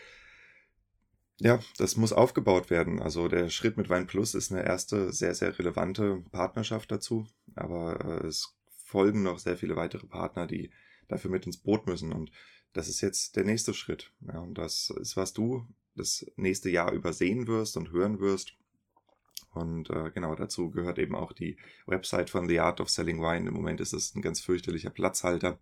ja, 1.38 1.60
das 1.78 1.96
muss 1.96 2.12
aufgebaut 2.12 2.70
werden. 2.70 3.00
Also 3.00 3.28
der 3.28 3.48
Schritt 3.50 3.76
mit 3.76 3.88
Wein 3.88 4.06
Plus 4.06 4.34
ist 4.34 4.52
eine 4.52 4.64
erste 4.64 5.12
sehr, 5.12 5.34
sehr 5.34 5.58
relevante 5.58 6.22
Partnerschaft 6.30 6.90
dazu. 6.90 7.26
Aber 7.54 8.22
äh, 8.22 8.26
es 8.26 8.56
folgen 8.84 9.22
noch 9.22 9.38
sehr 9.38 9.56
viele 9.56 9.76
weitere 9.76 10.06
Partner, 10.06 10.46
die 10.46 10.70
dafür 11.08 11.30
mit 11.30 11.46
ins 11.46 11.56
Boot 11.56 11.86
müssen. 11.86 12.12
Und 12.12 12.30
das 12.72 12.88
ist 12.88 13.00
jetzt 13.00 13.36
der 13.36 13.44
nächste 13.44 13.74
Schritt. 13.74 14.12
Ja, 14.20 14.40
und 14.40 14.54
das 14.58 14.90
ist, 15.00 15.16
was 15.16 15.32
du 15.32 15.66
das 15.96 16.24
nächste 16.36 16.70
Jahr 16.70 16.92
übersehen 16.92 17.46
wirst 17.46 17.76
und 17.76 17.90
hören 17.90 18.20
wirst. 18.20 18.54
Und 19.54 19.90
äh, 19.90 20.10
genau 20.10 20.34
dazu 20.34 20.70
gehört 20.70 20.98
eben 20.98 21.14
auch 21.14 21.32
die 21.32 21.56
Website 21.86 22.30
von 22.30 22.48
The 22.48 22.60
Art 22.60 22.80
of 22.80 22.90
Selling 22.90 23.20
Wine. 23.20 23.48
Im 23.48 23.54
Moment 23.54 23.80
ist 23.80 23.92
es 23.92 24.14
ein 24.14 24.22
ganz 24.22 24.40
fürchterlicher 24.40 24.90
Platzhalter. 24.90 25.58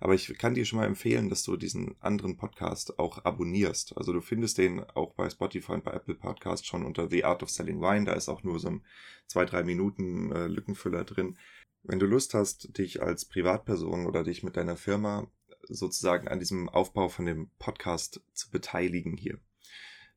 Aber 0.00 0.14
ich 0.14 0.36
kann 0.38 0.54
dir 0.54 0.64
schon 0.64 0.78
mal 0.78 0.86
empfehlen, 0.86 1.28
dass 1.28 1.42
du 1.42 1.56
diesen 1.56 1.96
anderen 2.00 2.36
Podcast 2.36 2.98
auch 2.98 3.24
abonnierst. 3.24 3.96
Also 3.96 4.12
du 4.12 4.20
findest 4.20 4.58
den 4.58 4.80
auch 4.80 5.14
bei 5.14 5.28
Spotify 5.30 5.72
und 5.72 5.84
bei 5.84 5.92
Apple 5.92 6.14
Podcast 6.14 6.66
schon 6.66 6.84
unter 6.84 7.08
The 7.08 7.24
Art 7.24 7.42
of 7.42 7.50
Selling 7.50 7.80
Wine. 7.80 8.04
Da 8.04 8.12
ist 8.12 8.28
auch 8.28 8.42
nur 8.42 8.58
so 8.58 8.68
ein 8.68 8.84
zwei, 9.26 9.44
drei 9.44 9.62
Minuten 9.62 10.32
äh, 10.32 10.46
Lückenfüller 10.46 11.04
drin. 11.04 11.38
Wenn 11.82 11.98
du 11.98 12.06
Lust 12.06 12.34
hast, 12.34 12.76
dich 12.78 13.02
als 13.02 13.24
Privatperson 13.24 14.06
oder 14.06 14.24
dich 14.24 14.42
mit 14.42 14.56
deiner 14.56 14.76
Firma 14.76 15.30
sozusagen 15.68 16.28
an 16.28 16.38
diesem 16.38 16.68
Aufbau 16.68 17.08
von 17.08 17.26
dem 17.26 17.50
Podcast 17.58 18.22
zu 18.34 18.50
beteiligen 18.50 19.16
hier. 19.16 19.38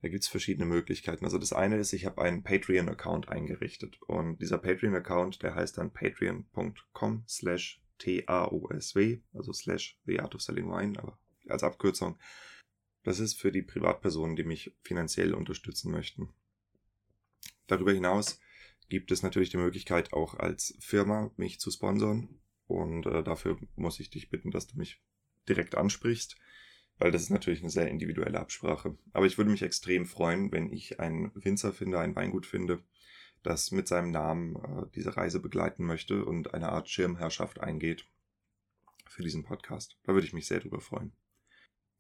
Da 0.02 0.08
gibt's 0.08 0.30
verschiedene 0.30 0.66
Möglichkeiten. 0.66 1.26
Also 1.26 1.38
das 1.38 1.52
eine 1.52 1.78
ist, 1.78 1.92
ich 1.92 2.06
habe 2.06 2.22
einen 2.22 2.44
Patreon-Account 2.44 3.28
eingerichtet 3.28 4.02
und 4.04 4.42
dieser 4.42 4.58
Patreon-Account, 4.58 5.44
der 5.44 5.56
heißt 5.56 5.78
dann 5.78 5.92
patreon.com 5.92 7.26
slash 7.28 7.82
T-A-O-S-W, 7.98 9.20
also 9.34 9.52
slash 9.52 10.00
The 10.06 10.22
Art 10.22 10.36
of 10.36 10.42
Selling 10.42 10.70
Wine, 10.70 10.98
aber 11.00 11.20
als 11.50 11.64
Abkürzung. 11.64 12.18
Das 13.04 13.20
ist 13.20 13.40
für 13.40 13.52
die 13.52 13.62
Privatpersonen, 13.62 14.36
die 14.36 14.44
mich 14.44 14.74
finanziell 14.84 15.34
unterstützen 15.34 15.92
möchten. 15.92 16.30
Darüber 17.68 17.92
hinaus 17.92 18.40
gibt 18.88 19.12
es 19.12 19.22
natürlich 19.22 19.50
die 19.50 19.58
Möglichkeit, 19.58 20.14
auch 20.14 20.34
als 20.36 20.76
Firma 20.80 21.32
mich 21.38 21.60
zu 21.60 21.72
sponsern. 21.72 22.40
Und 22.68 23.06
äh, 23.06 23.24
dafür 23.24 23.58
muss 23.76 24.00
ich 24.00 24.10
dich 24.10 24.30
bitten, 24.30 24.52
dass 24.52 24.68
du 24.68 24.78
mich 24.78 25.02
direkt 25.48 25.76
ansprichst, 25.76 26.38
weil 27.00 27.12
das 27.12 27.24
ist 27.24 27.30
natürlich 27.30 27.62
eine 27.62 27.70
sehr 27.70 27.88
individuelle 27.88 28.40
Absprache. 28.40 28.98
Aber 29.14 29.26
ich 29.26 29.38
würde 29.38 29.52
mich 29.52 29.64
extrem 29.64 30.06
freuen, 30.06 30.52
wenn 30.52 30.72
ich 30.72 31.00
einen 31.00 31.32
Winzer 31.34 31.74
finde, 31.74 32.00
ein 32.00 32.16
Weingut 32.16 32.46
finde, 32.46 32.84
das 33.42 33.72
mit 33.72 33.88
seinem 33.88 34.12
Namen 34.12 34.56
äh, 34.58 34.86
diese 34.94 35.16
Reise 35.16 35.40
begleiten 35.40 35.86
möchte 35.86 36.26
und 36.26 36.54
eine 36.54 36.70
Art 36.70 36.90
Schirmherrschaft 36.90 37.62
eingeht 37.62 38.06
für 39.08 39.24
diesen 39.24 39.44
Podcast. 39.44 39.98
Da 40.04 40.14
würde 40.14 40.28
ich 40.28 40.34
mich 40.34 40.48
sehr 40.48 40.60
drüber 40.60 40.82
freuen. 40.82 41.14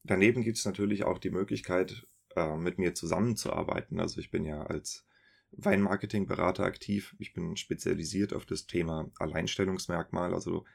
Daneben 0.03 0.43
gibt 0.43 0.57
es 0.57 0.65
natürlich 0.65 1.05
auch 1.05 1.17
die 1.17 1.31
Möglichkeit, 1.31 2.05
äh, 2.35 2.57
mit 2.57 2.77
mir 2.77 2.93
zusammenzuarbeiten. 2.93 3.99
Also 3.99 4.19
ich 4.19 4.31
bin 4.31 4.43
ja 4.43 4.63
als 4.63 5.05
Weinmarketingberater 5.51 6.63
aktiv. 6.63 7.15
Ich 7.19 7.33
bin 7.33 7.55
spezialisiert 7.55 8.33
auf 8.33 8.45
das 8.45 8.67
Thema 8.67 9.09
Alleinstellungsmerkmal, 9.17 10.33
also 10.33 10.65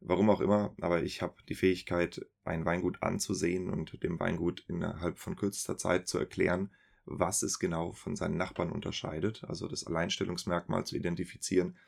warum 0.00 0.30
auch 0.30 0.40
immer, 0.40 0.74
aber 0.80 1.02
ich 1.02 1.22
habe 1.22 1.36
die 1.48 1.54
Fähigkeit, 1.54 2.26
ein 2.44 2.64
Weingut 2.64 3.02
anzusehen 3.02 3.68
und 3.68 4.02
dem 4.02 4.18
Weingut 4.20 4.64
innerhalb 4.68 5.18
von 5.18 5.36
kürzester 5.36 5.76
Zeit 5.76 6.08
zu 6.08 6.18
erklären, 6.18 6.70
was 7.04 7.42
es 7.42 7.58
genau 7.58 7.92
von 7.92 8.16
seinen 8.16 8.36
Nachbarn 8.36 8.70
unterscheidet, 8.70 9.44
also 9.44 9.66
das 9.66 9.86
Alleinstellungsmerkmal 9.86 10.84
zu 10.84 10.96
identifizieren 10.96 11.78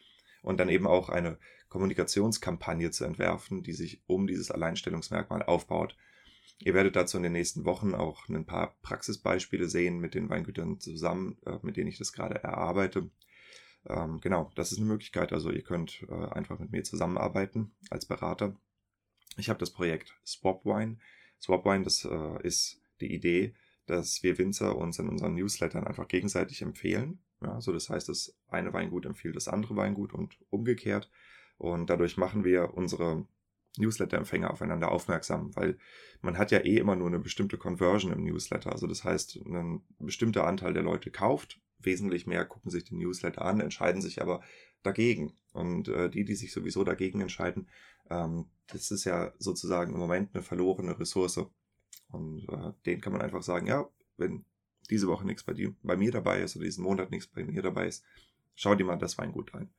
und 0.42 0.58
dann 0.58 0.68
eben 0.68 0.86
auch 0.86 1.08
eine 1.08 1.38
Kommunikationskampagne 1.68 2.90
zu 2.90 3.04
entwerfen, 3.04 3.62
die 3.62 3.72
sich 3.72 4.02
um 4.06 4.26
dieses 4.26 4.50
Alleinstellungsmerkmal 4.50 5.42
aufbaut. 5.42 5.96
Ihr 6.58 6.74
werdet 6.74 6.96
dazu 6.96 7.16
in 7.16 7.22
den 7.22 7.32
nächsten 7.32 7.64
Wochen 7.64 7.94
auch 7.94 8.28
ein 8.28 8.44
paar 8.44 8.76
Praxisbeispiele 8.82 9.68
sehen 9.68 9.98
mit 9.98 10.14
den 10.14 10.28
Weingütern 10.28 10.80
zusammen, 10.80 11.38
äh, 11.46 11.58
mit 11.62 11.76
denen 11.76 11.88
ich 11.88 11.98
das 11.98 12.12
gerade 12.12 12.42
erarbeite. 12.42 13.10
Ähm, 13.86 14.20
genau, 14.20 14.50
das 14.54 14.72
ist 14.72 14.78
eine 14.78 14.86
Möglichkeit. 14.86 15.32
Also 15.32 15.50
ihr 15.50 15.62
könnt 15.62 16.04
äh, 16.08 16.28
einfach 16.30 16.58
mit 16.58 16.72
mir 16.72 16.84
zusammenarbeiten 16.84 17.72
als 17.90 18.06
Berater. 18.06 18.56
Ich 19.36 19.48
habe 19.48 19.58
das 19.58 19.70
Projekt 19.70 20.14
Swapwine. 20.24 20.98
Swapwine, 21.40 21.84
das 21.84 22.04
äh, 22.04 22.46
ist 22.46 22.80
die 23.00 23.14
Idee, 23.14 23.54
dass 23.86 24.22
wir 24.22 24.38
Winzer 24.38 24.76
uns 24.76 24.98
in 24.98 25.08
unseren 25.08 25.34
Newslettern 25.34 25.86
einfach 25.86 26.08
gegenseitig 26.08 26.62
empfehlen. 26.62 27.20
Ja, 27.42 27.54
also 27.54 27.72
das 27.72 27.88
heißt, 27.88 28.08
das 28.08 28.36
eine 28.48 28.72
Weingut 28.72 29.06
empfiehlt 29.06 29.36
das 29.36 29.48
andere 29.48 29.76
Weingut 29.76 30.12
und 30.12 30.36
umgekehrt. 30.50 31.10
Und 31.56 31.90
dadurch 31.90 32.16
machen 32.16 32.44
wir 32.44 32.74
unsere 32.74 33.26
Newsletter-Empfänger 33.78 34.50
aufeinander 34.50 34.90
aufmerksam, 34.90 35.54
weil 35.54 35.78
man 36.20 36.38
hat 36.38 36.50
ja 36.50 36.58
eh 36.58 36.76
immer 36.76 36.96
nur 36.96 37.08
eine 37.08 37.18
bestimmte 37.18 37.56
Conversion 37.56 38.12
im 38.12 38.24
Newsletter. 38.24 38.72
Also 38.72 38.86
das 38.86 39.04
heißt, 39.04 39.40
ein 39.46 39.82
bestimmter 39.98 40.46
Anteil 40.46 40.74
der 40.74 40.82
Leute 40.82 41.10
kauft, 41.10 41.60
wesentlich 41.78 42.26
mehr 42.26 42.44
gucken 42.44 42.70
sich 42.70 42.84
den 42.84 42.98
Newsletter 42.98 43.42
an, 43.42 43.60
entscheiden 43.60 44.02
sich 44.02 44.20
aber 44.20 44.42
dagegen. 44.82 45.34
Und 45.52 45.88
äh, 45.88 46.10
die, 46.10 46.24
die 46.24 46.34
sich 46.34 46.52
sowieso 46.52 46.84
dagegen 46.84 47.20
entscheiden, 47.20 47.68
ähm, 48.10 48.46
das 48.66 48.90
ist 48.90 49.04
ja 49.04 49.32
sozusagen 49.38 49.94
im 49.94 50.00
Moment 50.00 50.34
eine 50.34 50.42
verlorene 50.42 50.98
Ressource. 50.98 51.46
Und 52.08 52.48
äh, 52.48 52.72
denen 52.86 53.00
kann 53.00 53.12
man 53.12 53.22
einfach 53.22 53.42
sagen, 53.42 53.66
ja, 53.66 53.88
wenn 54.16 54.44
diese 54.90 55.06
Woche 55.06 55.24
nichts 55.24 55.44
bei 55.44 55.52
dir, 55.52 55.74
bei 55.82 55.96
mir 55.96 56.10
dabei 56.10 56.40
ist 56.40 56.56
oder 56.56 56.64
diesen 56.64 56.84
Monat 56.84 57.10
nichts 57.10 57.28
bei 57.28 57.44
mir 57.44 57.62
dabei 57.62 57.86
ist, 57.86 58.04
schau 58.54 58.74
dir 58.74 58.84
mal 58.84 58.98
das 58.98 59.18
Weingut 59.18 59.54
ein. 59.54 59.70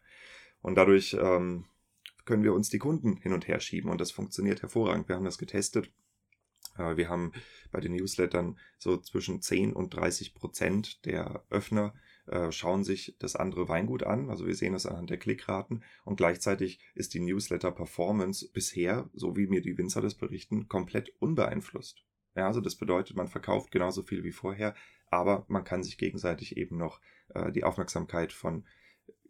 Und 0.61 0.75
dadurch 0.75 1.17
ähm, 1.19 1.65
können 2.25 2.43
wir 2.43 2.53
uns 2.53 2.69
die 2.69 2.79
Kunden 2.79 3.17
hin 3.17 3.33
und 3.33 3.47
her 3.47 3.59
schieben 3.59 3.89
und 3.89 4.01
das 4.01 4.11
funktioniert 4.11 4.61
hervorragend. 4.61 5.07
Wir 5.07 5.15
haben 5.15 5.25
das 5.25 5.37
getestet. 5.37 5.91
Äh, 6.77 6.97
wir 6.97 7.09
haben 7.09 7.31
bei 7.71 7.79
den 7.79 7.93
Newslettern 7.93 8.57
so 8.77 8.97
zwischen 8.97 9.41
10 9.41 9.73
und 9.73 9.95
30 9.95 10.33
Prozent 10.33 11.05
der 11.05 11.43
Öffner 11.49 11.93
äh, 12.27 12.51
schauen 12.51 12.83
sich 12.83 13.15
das 13.19 13.35
andere 13.35 13.67
Weingut 13.67 14.03
an. 14.03 14.29
Also 14.29 14.45
wir 14.45 14.55
sehen 14.55 14.73
das 14.73 14.85
anhand 14.85 15.09
der 15.09 15.17
Klickraten 15.17 15.83
und 16.05 16.17
gleichzeitig 16.17 16.79
ist 16.95 17.13
die 17.13 17.19
Newsletter-Performance 17.19 18.49
bisher, 18.53 19.09
so 19.13 19.35
wie 19.35 19.47
mir 19.47 19.61
die 19.61 19.77
Winzer 19.77 20.01
das 20.01 20.15
berichten, 20.15 20.67
komplett 20.67 21.13
unbeeinflusst. 21.19 22.03
Ja, 22.35 22.47
also 22.47 22.61
das 22.61 22.75
bedeutet, 22.75 23.17
man 23.17 23.27
verkauft 23.27 23.71
genauso 23.71 24.03
viel 24.03 24.23
wie 24.23 24.31
vorher, 24.31 24.75
aber 25.07 25.45
man 25.49 25.63
kann 25.63 25.83
sich 25.83 25.97
gegenseitig 25.97 26.55
eben 26.55 26.77
noch 26.77 27.01
äh, 27.29 27.51
die 27.51 27.63
Aufmerksamkeit 27.63 28.31
von 28.31 28.65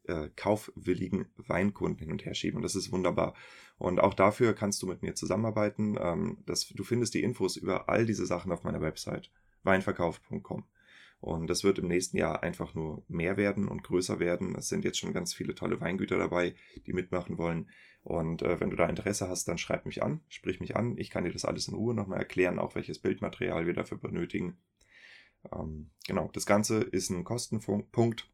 äh, 0.05 0.29
kaufwilligen 0.35 1.27
Weinkunden 1.35 1.99
hin 1.99 2.11
und 2.11 2.25
her 2.25 2.33
schieben. 2.33 2.57
Und 2.57 2.63
das 2.63 2.75
ist 2.75 2.91
wunderbar. 2.91 3.33
Und 3.77 3.99
auch 3.99 4.13
dafür 4.13 4.53
kannst 4.53 4.81
du 4.81 4.87
mit 4.87 5.01
mir 5.01 5.15
zusammenarbeiten. 5.15 5.97
Ähm, 5.99 6.37
das, 6.45 6.67
du 6.67 6.83
findest 6.83 7.13
die 7.13 7.23
Infos 7.23 7.57
über 7.57 7.89
all 7.89 8.05
diese 8.05 8.25
Sachen 8.25 8.51
auf 8.51 8.63
meiner 8.63 8.81
Website 8.81 9.31
weinverkauf.com. 9.63 10.65
Und 11.19 11.47
das 11.47 11.63
wird 11.63 11.77
im 11.77 11.87
nächsten 11.87 12.17
Jahr 12.17 12.41
einfach 12.41 12.73
nur 12.73 13.03
mehr 13.07 13.37
werden 13.37 13.67
und 13.67 13.83
größer 13.83 14.19
werden. 14.19 14.55
Es 14.55 14.69
sind 14.69 14.83
jetzt 14.83 14.97
schon 14.97 15.13
ganz 15.13 15.35
viele 15.35 15.53
tolle 15.53 15.79
Weingüter 15.79 16.17
dabei, 16.17 16.55
die 16.87 16.93
mitmachen 16.93 17.37
wollen. 17.37 17.69
Und 18.03 18.41
äh, 18.41 18.59
wenn 18.59 18.71
du 18.71 18.75
da 18.75 18.87
Interesse 18.87 19.29
hast, 19.29 19.47
dann 19.47 19.59
schreib 19.59 19.85
mich 19.85 20.01
an, 20.01 20.21
sprich 20.29 20.59
mich 20.59 20.75
an. 20.75 20.97
Ich 20.97 21.11
kann 21.11 21.23
dir 21.23 21.31
das 21.31 21.45
alles 21.45 21.67
in 21.67 21.75
Ruhe 21.75 21.93
nochmal 21.93 22.17
erklären, 22.17 22.57
auch 22.57 22.73
welches 22.73 22.97
Bildmaterial 22.97 23.67
wir 23.67 23.73
dafür 23.73 23.99
benötigen. 23.99 24.57
Ähm, 25.53 25.91
genau, 26.07 26.29
das 26.33 26.47
Ganze 26.47 26.81
ist 26.81 27.11
ein 27.11 27.23
Kostenpunkt 27.23 28.30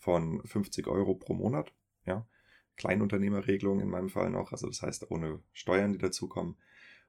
von 0.00 0.42
50 0.44 0.86
Euro 0.86 1.14
pro 1.14 1.34
Monat. 1.34 1.72
Ja, 2.06 2.26
Kleinunternehmerregelung 2.76 3.80
in 3.80 3.88
meinem 3.88 4.08
Fall 4.08 4.30
noch, 4.30 4.52
also 4.52 4.66
das 4.66 4.82
heißt 4.82 5.10
ohne 5.10 5.40
Steuern, 5.52 5.92
die 5.92 5.98
dazukommen. 5.98 6.56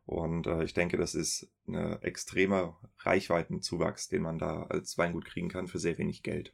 Und 0.05 0.45
äh, 0.45 0.63
ich 0.63 0.73
denke, 0.73 0.97
das 0.97 1.15
ist 1.15 1.51
ein 1.67 2.01
extremer 2.03 2.79
Reichweitenzuwachs, 2.99 4.07
den 4.07 4.21
man 4.21 4.37
da 4.37 4.63
als 4.63 4.97
Weingut 4.97 5.25
kriegen 5.25 5.49
kann 5.49 5.67
für 5.67 5.79
sehr 5.79 5.97
wenig 5.97 6.21
Geld. 6.21 6.53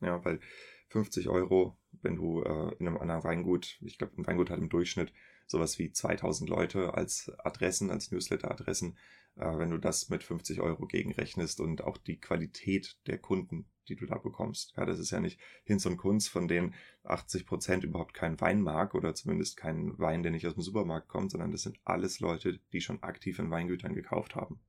Ja, 0.00 0.24
weil 0.24 0.40
50 0.88 1.28
Euro, 1.28 1.76
wenn 2.02 2.16
du 2.16 2.42
äh, 2.42 2.74
in 2.78 2.86
einem 2.86 2.96
anderen 2.96 3.24
Weingut, 3.24 3.78
ich 3.82 3.98
glaube, 3.98 4.14
ein 4.16 4.26
Weingut 4.26 4.50
hat 4.50 4.58
im 4.58 4.70
Durchschnitt 4.70 5.12
sowas 5.46 5.78
wie 5.78 5.92
2000 5.92 6.48
Leute 6.48 6.94
als 6.94 7.30
Adressen, 7.38 7.90
als 7.90 8.10
Newsletter-Adressen, 8.10 8.96
äh, 9.36 9.58
wenn 9.58 9.70
du 9.70 9.78
das 9.78 10.08
mit 10.08 10.22
50 10.22 10.60
Euro 10.60 10.86
gegenrechnest 10.86 11.60
und 11.60 11.82
auch 11.82 11.98
die 11.98 12.18
Qualität 12.18 12.96
der 13.06 13.18
Kunden, 13.18 13.66
die 13.88 13.96
du 13.96 14.06
da 14.06 14.18
bekommst. 14.18 14.74
Ja, 14.76 14.84
das 14.84 14.98
ist 14.98 15.10
ja 15.10 15.20
nicht 15.20 15.38
Hinz 15.64 15.86
und 15.86 15.96
Kunz, 15.96 16.28
von 16.28 16.48
denen 16.48 16.74
80 17.04 17.46
Prozent 17.46 17.84
überhaupt 17.84 18.14
keinen 18.14 18.40
Wein 18.40 18.60
mag 18.60 18.94
oder 18.94 19.14
zumindest 19.14 19.56
keinen 19.56 19.98
Wein, 19.98 20.22
der 20.22 20.32
nicht 20.32 20.46
aus 20.46 20.54
dem 20.54 20.62
Supermarkt 20.62 21.08
kommt, 21.08 21.30
sondern 21.30 21.52
das 21.52 21.62
sind 21.62 21.78
alles 21.84 22.20
Leute, 22.20 22.58
die 22.72 22.80
schon 22.80 23.02
aktiv 23.02 23.38
in 23.38 23.50
Weingütern 23.50 23.94
gekauft 23.94 24.34
haben. 24.34 24.60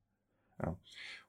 Ja. 0.61 0.79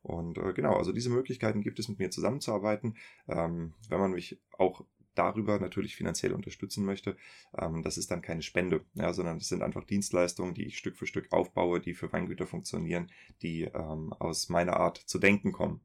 Und 0.03 0.39
äh, 0.39 0.53
genau, 0.53 0.75
also 0.77 0.93
diese 0.93 1.11
Möglichkeiten 1.11 1.61
gibt 1.61 1.79
es, 1.79 1.89
mit 1.89 1.99
mir 1.99 2.11
zusammenzuarbeiten. 2.11 2.97
Ähm, 3.27 3.75
wenn 3.89 4.01
man 4.01 4.13
mich 4.13 4.41
auch 4.53 4.85
darüber 5.19 5.59
natürlich 5.59 5.97
finanziell 5.97 6.33
unterstützen 6.33 6.85
möchte, 6.85 7.17
ähm, 7.57 7.83
das 7.83 7.99
ist 7.99 8.11
dann 8.11 8.23
keine 8.23 8.43
Spende, 8.43 8.85
ja, 8.95 9.13
sondern 9.13 9.39
das 9.39 9.49
sind 9.49 9.63
einfach 9.63 9.85
Dienstleistungen, 9.85 10.55
die 10.55 10.67
ich 10.67 10.79
Stück 10.79 10.97
für 10.97 11.07
Stück 11.07 11.33
aufbaue, 11.33 11.81
die 11.81 11.95
für 11.95 12.13
Weingüter 12.13 12.47
funktionieren, 12.47 13.11
die 13.43 13.63
ähm, 13.63 14.13
aus 14.13 14.49
meiner 14.49 14.77
Art 14.77 14.99
zu 14.99 15.19
denken 15.19 15.53
kommen. 15.53 15.81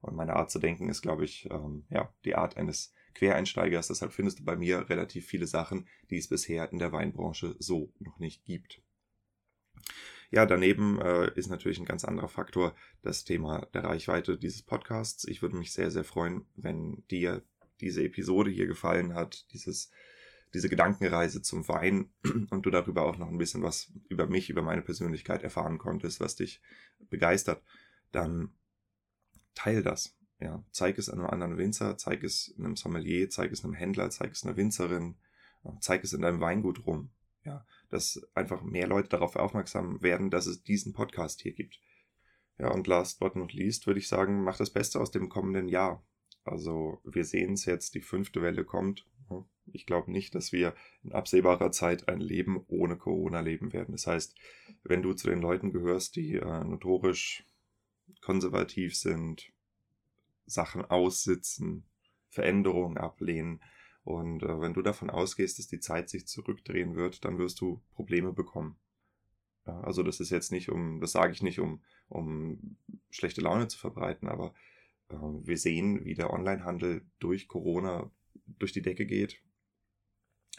Und 0.00 0.14
meine 0.14 0.36
Art 0.36 0.50
zu 0.50 0.58
denken 0.58 0.88
ist, 0.88 1.02
glaube 1.02 1.24
ich, 1.24 1.48
ähm, 1.50 1.84
ja, 1.90 2.12
die 2.24 2.36
Art 2.36 2.56
eines 2.56 2.94
Quereinsteigers. 3.14 3.88
Deshalb 3.88 4.12
findest 4.12 4.38
du 4.38 4.44
bei 4.44 4.56
mir 4.56 4.88
relativ 4.88 5.26
viele 5.26 5.46
Sachen, 5.46 5.88
die 6.10 6.18
es 6.18 6.28
bisher 6.28 6.70
in 6.72 6.78
der 6.78 6.92
Weinbranche 6.92 7.56
so 7.58 7.92
noch 7.98 8.18
nicht 8.18 8.44
gibt. 8.44 8.80
Ja, 10.30 10.44
daneben 10.44 11.00
äh, 11.00 11.32
ist 11.34 11.48
natürlich 11.48 11.78
ein 11.78 11.86
ganz 11.86 12.04
anderer 12.04 12.28
Faktor 12.28 12.74
das 13.02 13.24
Thema 13.24 13.66
der 13.72 13.84
Reichweite 13.84 14.36
dieses 14.36 14.62
Podcasts. 14.62 15.24
Ich 15.24 15.40
würde 15.40 15.56
mich 15.56 15.72
sehr, 15.72 15.90
sehr 15.90 16.04
freuen, 16.04 16.46
wenn 16.54 17.02
dir 17.10 17.42
diese 17.80 18.02
Episode 18.02 18.50
hier 18.50 18.66
gefallen 18.66 19.14
hat, 19.14 19.46
dieses, 19.52 19.90
diese 20.54 20.68
Gedankenreise 20.68 21.42
zum 21.42 21.66
Wein 21.68 22.10
und 22.50 22.66
du 22.66 22.70
darüber 22.70 23.04
auch 23.04 23.18
noch 23.18 23.28
ein 23.28 23.38
bisschen 23.38 23.62
was 23.62 23.92
über 24.08 24.26
mich, 24.26 24.50
über 24.50 24.62
meine 24.62 24.82
Persönlichkeit 24.82 25.42
erfahren 25.42 25.78
konntest, 25.78 26.20
was 26.20 26.36
dich 26.36 26.60
begeistert, 27.10 27.62
dann 28.12 28.52
teil 29.54 29.82
das. 29.82 30.14
Ja, 30.40 30.64
zeig 30.70 30.98
es 30.98 31.08
einem 31.08 31.26
anderen 31.26 31.58
Winzer, 31.58 31.98
zeig 31.98 32.22
es 32.22 32.54
einem 32.58 32.76
Sommelier, 32.76 33.28
zeig 33.28 33.50
es 33.50 33.64
einem 33.64 33.74
Händler, 33.74 34.08
zeig 34.10 34.30
es 34.30 34.44
einer 34.44 34.56
Winzerin, 34.56 35.16
zeig 35.80 36.04
es 36.04 36.12
in 36.12 36.22
deinem 36.22 36.40
Weingut 36.40 36.86
rum. 36.86 37.10
Ja, 37.44 37.66
dass 37.88 38.20
einfach 38.34 38.62
mehr 38.62 38.86
Leute 38.86 39.08
darauf 39.08 39.36
aufmerksam 39.36 40.02
werden, 40.02 40.30
dass 40.30 40.46
es 40.46 40.62
diesen 40.62 40.92
Podcast 40.92 41.40
hier 41.40 41.52
gibt. 41.52 41.80
Ja, 42.58 42.70
und 42.70 42.86
last 42.86 43.20
but 43.20 43.36
not 43.36 43.52
least 43.52 43.86
würde 43.86 44.00
ich 44.00 44.08
sagen, 44.08 44.44
mach 44.44 44.56
das 44.56 44.70
Beste 44.70 45.00
aus 45.00 45.10
dem 45.10 45.28
kommenden 45.28 45.68
Jahr. 45.68 46.04
Also 46.50 47.00
wir 47.04 47.24
sehen 47.24 47.54
es 47.54 47.64
jetzt, 47.64 47.94
die 47.94 48.00
fünfte 48.00 48.42
Welle 48.42 48.64
kommt. 48.64 49.06
Ich 49.70 49.84
glaube 49.84 50.10
nicht, 50.10 50.34
dass 50.34 50.52
wir 50.52 50.74
in 51.04 51.12
absehbarer 51.12 51.70
Zeit 51.70 52.08
ein 52.08 52.20
Leben 52.20 52.64
ohne 52.68 52.96
Corona 52.96 53.40
leben 53.40 53.72
werden. 53.72 53.92
Das 53.92 54.06
heißt, 54.06 54.34
wenn 54.82 55.02
du 55.02 55.12
zu 55.12 55.28
den 55.28 55.40
Leuten 55.40 55.72
gehörst, 55.72 56.16
die 56.16 56.36
äh, 56.36 56.64
notorisch 56.64 57.44
konservativ 58.22 58.96
sind, 58.96 59.52
Sachen 60.46 60.84
aussitzen, 60.84 61.84
Veränderungen 62.30 62.96
ablehnen, 62.96 63.60
und 64.08 64.42
äh, 64.42 64.58
wenn 64.58 64.72
du 64.72 64.80
davon 64.80 65.10
ausgehst, 65.10 65.58
dass 65.58 65.66
die 65.66 65.80
Zeit 65.80 66.08
sich 66.08 66.26
zurückdrehen 66.26 66.96
wird, 66.96 67.26
dann 67.26 67.36
wirst 67.36 67.60
du 67.60 67.82
Probleme 67.92 68.32
bekommen. 68.32 68.78
Also 69.66 70.02
das 70.02 70.18
ist 70.18 70.30
jetzt 70.30 70.50
nicht 70.50 70.70
um, 70.70 70.98
das 71.02 71.12
sage 71.12 71.34
ich 71.34 71.42
nicht, 71.42 71.60
um, 71.60 71.82
um 72.08 72.78
schlechte 73.10 73.42
Laune 73.42 73.68
zu 73.68 73.78
verbreiten, 73.78 74.26
aber 74.26 74.54
wir 75.10 75.56
sehen, 75.56 76.04
wie 76.04 76.14
der 76.14 76.30
Onlinehandel 76.30 77.02
durch 77.18 77.48
Corona 77.48 78.10
durch 78.58 78.72
die 78.72 78.82
Decke 78.82 79.06
geht 79.06 79.40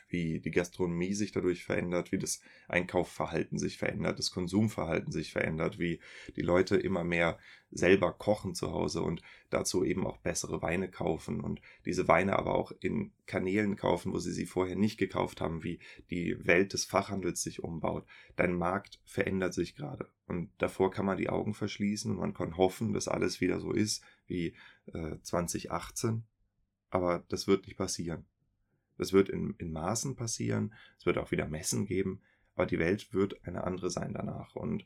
wie 0.10 0.40
die 0.40 0.52
Gastronomie 0.52 1.14
sich 1.14 1.32
dadurch 1.32 1.64
verändert, 1.64 2.12
wie 2.12 2.18
das 2.18 2.42
Einkaufverhalten 2.68 3.58
sich 3.58 3.78
verändert, 3.78 4.20
das 4.20 4.32
Konsumverhalten 4.32 5.12
sich 5.12 5.32
verändert, 5.32 5.80
wie 5.80 6.00
die 6.36 6.42
Leute 6.42 6.76
immer 6.76 7.04
mehr 7.04 7.38
selber 7.72 8.12
kochen 8.12 8.56
zu 8.56 8.72
Hause 8.72 9.04
und 9.04 9.22
dazu 9.52 9.84
eben 9.84 10.06
auch 10.08 10.18
bessere 10.18 10.62
Weine 10.62 10.90
kaufen 10.90 11.40
und 11.40 11.62
diese 11.86 12.08
Weine 12.08 12.38
aber 12.38 12.56
auch 12.56 12.72
in 12.80 13.12
Kanälen 13.28 13.76
kaufen, 13.76 14.12
wo 14.12 14.18
sie 14.18 14.32
sie 14.32 14.48
vorher 14.48 14.76
nicht 14.76 14.98
gekauft 14.98 15.40
haben, 15.40 15.64
wie 15.64 15.80
die 16.10 16.36
Welt 16.46 16.74
des 16.74 16.86
Fachhandels 16.86 17.44
sich 17.44 17.64
umbaut. 17.64 18.06
Dein 18.36 18.56
Markt 18.56 19.00
verändert 19.06 19.54
sich 19.54 19.76
gerade 19.76 20.10
und 20.28 20.50
davor 20.58 20.90
kann 20.90 21.06
man 21.06 21.18
die 21.18 21.30
Augen 21.30 21.54
verschließen 21.54 22.12
und 22.12 22.18
man 22.18 22.34
kann 22.34 22.58
hoffen, 22.58 22.94
dass 22.94 23.08
alles 23.08 23.40
wieder 23.40 23.60
so 23.60 23.72
ist 23.72 24.04
wie 24.30 24.56
äh, 24.94 25.18
2018, 25.22 26.24
aber 26.90 27.24
das 27.30 27.48
wird 27.48 27.66
nicht 27.66 27.78
passieren. 27.78 28.26
Das 28.98 29.14
wird 29.14 29.30
in, 29.30 29.56
in 29.58 29.72
Maßen 29.72 30.16
passieren. 30.16 30.74
Es 30.98 31.06
wird 31.06 31.18
auch 31.18 31.32
wieder 31.32 31.48
Messen 31.48 31.86
geben. 31.86 32.22
Aber 32.56 32.66
die 32.66 32.80
Welt 32.80 33.14
wird 33.14 33.46
eine 33.48 33.64
andere 33.64 33.90
sein 33.90 34.14
danach. 34.14 34.56
Und 34.56 34.86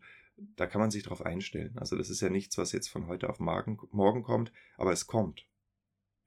da 0.56 0.68
kann 0.68 0.82
man 0.82 0.92
sich 0.92 1.04
darauf 1.04 1.26
einstellen. 1.26 1.76
Also 1.78 1.98
das 1.98 2.10
ist 2.10 2.22
ja 2.22 2.30
nichts, 2.30 2.58
was 2.58 2.72
jetzt 2.72 2.90
von 2.90 3.08
heute 3.08 3.30
auf 3.30 3.40
morgen, 3.40 3.80
morgen 3.92 4.24
kommt, 4.24 4.52
aber 4.78 4.92
es 4.92 5.08
kommt. 5.08 5.48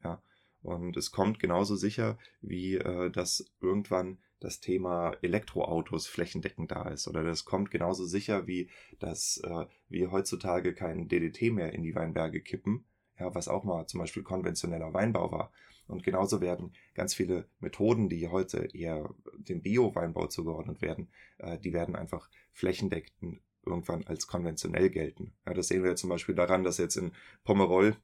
Ja. 0.03 0.21
Und 0.62 0.97
es 0.97 1.12
kommt 1.12 1.39
genauso 1.39 1.77
sicher, 1.77 2.19
wie 2.41 2.75
äh, 2.75 3.11
dass 3.11 3.53
irgendwann 3.61 4.19
das 4.41 4.61
Thema 4.61 5.12
Elektroautos 5.23 6.09
flächendeckend 6.09 6.73
da 6.73 6.89
ist. 6.89 7.07
Oder 7.07 7.23
das 7.23 7.45
kommt 7.45 7.71
genauso 7.71 8.05
sicher, 8.05 8.47
wie 8.47 8.69
dass 8.99 9.41
äh, 9.45 9.67
wir 9.89 10.11
heutzutage 10.11 10.75
kein 10.75 11.09
DDT 11.09 11.53
mehr 11.53 11.73
in 11.73 11.83
die 11.83 11.95
Weinberge 11.95 12.41
kippen, 12.41 12.85
ja, 13.19 13.35
was 13.35 13.49
auch 13.49 13.64
mal 13.64 13.87
zum 13.87 14.01
Beispiel 14.01 14.23
konventioneller 14.23 14.93
Weinbau 14.93 15.31
war. 15.33 15.53
Und 15.87 16.03
genauso 16.03 16.41
werden 16.41 16.73
ganz 16.95 17.14
viele 17.14 17.49
Methoden, 17.61 18.09
die 18.09 18.29
heute 18.29 18.69
eher 18.75 19.14
dem 19.37 19.62
Bio-Weinbau 19.62 20.27
zugeordnet 20.27 20.83
werden, 20.83 21.09
äh, 21.39 21.59
die 21.59 21.73
werden 21.73 21.95
einfach 21.95 22.29
flächendeckend 22.53 23.41
irgendwann 23.64 24.05
als 24.07 24.27
konventionell 24.27 24.91
gelten. 24.91 25.33
Ja, 25.47 25.55
das 25.55 25.69
sehen 25.69 25.85
wir 25.85 25.97
zum 25.97 26.11
Beispiel 26.11 26.35
daran, 26.35 26.64
dass 26.64 26.79
jetzt 26.79 26.97
in 26.97 27.12
Pomerol 27.45 27.97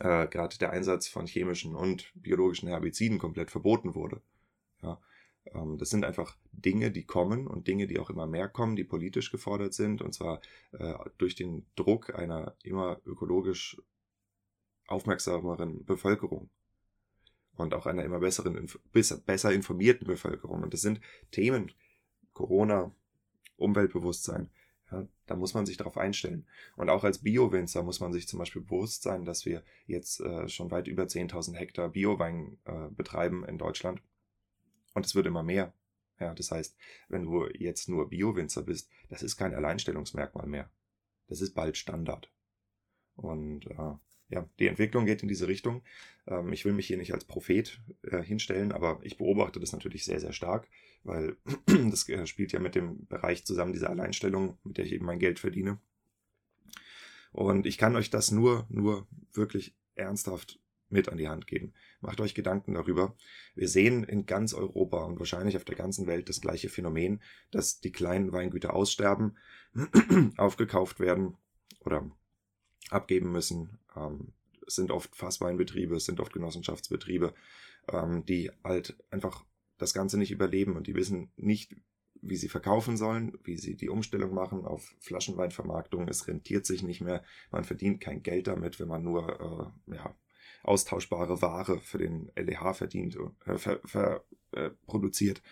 äh, 0.00 0.26
gerade 0.26 0.58
der 0.58 0.70
Einsatz 0.70 1.08
von 1.08 1.26
chemischen 1.26 1.74
und 1.74 2.12
biologischen 2.14 2.68
Herbiziden 2.68 3.18
komplett 3.18 3.50
verboten 3.50 3.94
wurde. 3.94 4.20
Ja, 4.82 5.00
ähm, 5.54 5.78
das 5.78 5.90
sind 5.90 6.04
einfach 6.04 6.36
Dinge, 6.52 6.90
die 6.90 7.04
kommen 7.04 7.46
und 7.46 7.66
Dinge, 7.66 7.86
die 7.86 7.98
auch 7.98 8.10
immer 8.10 8.26
mehr 8.26 8.48
kommen, 8.48 8.76
die 8.76 8.84
politisch 8.84 9.30
gefordert 9.30 9.74
sind, 9.74 10.02
und 10.02 10.12
zwar 10.12 10.40
äh, 10.72 10.94
durch 11.18 11.34
den 11.34 11.66
Druck 11.76 12.14
einer 12.14 12.56
immer 12.62 13.00
ökologisch 13.04 13.80
aufmerksameren 14.86 15.84
Bevölkerung 15.84 16.50
und 17.56 17.74
auch 17.74 17.86
einer 17.86 18.04
immer 18.04 18.20
besseren, 18.20 18.68
besser 18.92 19.52
informierten 19.52 20.06
Bevölkerung. 20.06 20.62
Und 20.62 20.74
das 20.74 20.80
sind 20.80 21.00
Themen, 21.30 21.72
Corona, 22.32 22.94
Umweltbewusstsein. 23.56 24.50
Ja, 24.90 25.06
da 25.26 25.36
muss 25.36 25.54
man 25.54 25.64
sich 25.64 25.76
darauf 25.76 25.96
einstellen. 25.96 26.46
Und 26.76 26.90
auch 26.90 27.04
als 27.04 27.18
Bio-Winzer 27.18 27.82
muss 27.82 28.00
man 28.00 28.12
sich 28.12 28.28
zum 28.28 28.38
Beispiel 28.38 28.62
bewusst 28.62 29.02
sein, 29.02 29.24
dass 29.24 29.46
wir 29.46 29.62
jetzt 29.86 30.20
äh, 30.20 30.48
schon 30.48 30.70
weit 30.70 30.86
über 30.86 31.04
10.000 31.04 31.54
Hektar 31.54 31.88
Biowein 31.90 32.58
äh, 32.64 32.88
betreiben 32.90 33.44
in 33.44 33.58
Deutschland. 33.58 34.02
Und 34.94 35.06
es 35.06 35.14
wird 35.14 35.26
immer 35.26 35.42
mehr. 35.42 35.72
Ja, 36.20 36.34
das 36.34 36.50
heißt, 36.50 36.76
wenn 37.08 37.24
du 37.24 37.48
jetzt 37.54 37.88
nur 37.88 38.10
Bio-Winzer 38.10 38.62
bist, 38.62 38.90
das 39.08 39.22
ist 39.22 39.36
kein 39.36 39.54
Alleinstellungsmerkmal 39.54 40.46
mehr. 40.46 40.70
Das 41.28 41.40
ist 41.40 41.54
bald 41.54 41.76
Standard. 41.76 42.30
Und 43.16 43.66
äh, 43.66 43.94
ja, 44.32 44.48
die 44.58 44.66
Entwicklung 44.66 45.04
geht 45.04 45.22
in 45.22 45.28
diese 45.28 45.46
Richtung. 45.46 45.82
Ähm, 46.26 46.52
ich 46.52 46.64
will 46.64 46.72
mich 46.72 46.86
hier 46.86 46.96
nicht 46.96 47.12
als 47.12 47.24
Prophet 47.24 47.80
äh, 48.02 48.22
hinstellen, 48.22 48.72
aber 48.72 48.98
ich 49.02 49.18
beobachte 49.18 49.60
das 49.60 49.72
natürlich 49.72 50.04
sehr, 50.04 50.20
sehr 50.20 50.32
stark, 50.32 50.68
weil 51.04 51.36
das 51.90 52.08
äh, 52.08 52.26
spielt 52.26 52.52
ja 52.52 52.58
mit 52.58 52.74
dem 52.74 53.06
Bereich 53.06 53.44
zusammen, 53.44 53.72
diese 53.72 53.90
Alleinstellung, 53.90 54.58
mit 54.64 54.78
der 54.78 54.86
ich 54.86 54.92
eben 54.92 55.04
mein 55.04 55.18
Geld 55.18 55.38
verdiene. 55.38 55.78
Und 57.32 57.66
ich 57.66 57.78
kann 57.78 57.94
euch 57.94 58.10
das 58.10 58.30
nur, 58.30 58.66
nur 58.70 59.06
wirklich 59.32 59.74
ernsthaft 59.94 60.58
mit 60.88 61.08
an 61.08 61.18
die 61.18 61.28
Hand 61.28 61.46
geben. 61.46 61.72
Macht 62.00 62.20
euch 62.20 62.34
Gedanken 62.34 62.74
darüber. 62.74 63.16
Wir 63.54 63.68
sehen 63.68 64.04
in 64.04 64.26
ganz 64.26 64.54
Europa 64.54 65.04
und 65.04 65.18
wahrscheinlich 65.18 65.56
auf 65.56 65.64
der 65.64 65.76
ganzen 65.76 66.06
Welt 66.06 66.28
das 66.28 66.40
gleiche 66.40 66.68
Phänomen, 66.68 67.22
dass 67.50 67.80
die 67.80 67.92
kleinen 67.92 68.32
Weingüter 68.32 68.74
aussterben, 68.74 69.36
aufgekauft 70.36 71.00
werden 71.00 71.36
oder 71.80 72.10
abgeben 72.90 73.32
müssen. 73.32 73.78
Ähm, 73.96 74.32
sind 74.66 74.90
oft 74.90 75.14
Fassweinbetriebe, 75.16 75.96
es 75.96 76.06
sind 76.06 76.20
oft 76.20 76.32
Genossenschaftsbetriebe, 76.32 77.34
ähm, 77.88 78.24
die 78.24 78.50
halt 78.62 78.96
einfach 79.10 79.44
das 79.78 79.94
Ganze 79.94 80.18
nicht 80.18 80.30
überleben 80.30 80.76
und 80.76 80.86
die 80.86 80.94
wissen 80.94 81.32
nicht, 81.36 81.74
wie 82.20 82.36
sie 82.36 82.48
verkaufen 82.48 82.96
sollen, 82.96 83.36
wie 83.42 83.56
sie 83.56 83.76
die 83.76 83.88
Umstellung 83.88 84.32
machen 84.32 84.64
auf 84.64 84.94
Flaschenweinvermarktung. 85.00 86.06
Es 86.06 86.28
rentiert 86.28 86.66
sich 86.66 86.84
nicht 86.84 87.00
mehr. 87.00 87.24
Man 87.50 87.64
verdient 87.64 88.00
kein 88.00 88.22
Geld 88.22 88.46
damit, 88.46 88.78
wenn 88.78 88.86
man 88.86 89.02
nur 89.02 89.74
äh, 89.88 89.96
ja, 89.96 90.14
austauschbare 90.62 91.42
Ware 91.42 91.80
für 91.80 91.98
den 91.98 92.30
LEH 92.36 92.74
verdient, 92.74 93.18
äh, 93.46 93.58
ver, 93.58 93.80
ver, 93.84 94.24
äh, 94.52 94.70
produziert. 94.86 95.42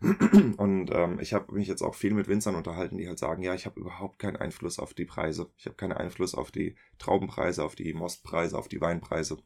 Und 0.00 0.90
ähm, 0.92 1.20
ich 1.20 1.32
habe 1.32 1.52
mich 1.54 1.68
jetzt 1.68 1.82
auch 1.82 1.94
viel 1.94 2.14
mit 2.14 2.28
Winzern 2.28 2.54
unterhalten, 2.54 2.98
die 2.98 3.08
halt 3.08 3.18
sagen, 3.18 3.42
ja, 3.42 3.54
ich 3.54 3.66
habe 3.66 3.80
überhaupt 3.80 4.18
keinen 4.18 4.36
Einfluss 4.36 4.78
auf 4.78 4.94
die 4.94 5.04
Preise. 5.04 5.50
Ich 5.56 5.66
habe 5.66 5.76
keinen 5.76 5.92
Einfluss 5.92 6.34
auf 6.34 6.50
die 6.50 6.76
Traubenpreise, 6.98 7.64
auf 7.64 7.74
die 7.74 7.92
Mostpreise, 7.94 8.58
auf 8.58 8.68
die 8.68 8.80
Weinpreise. 8.80 9.38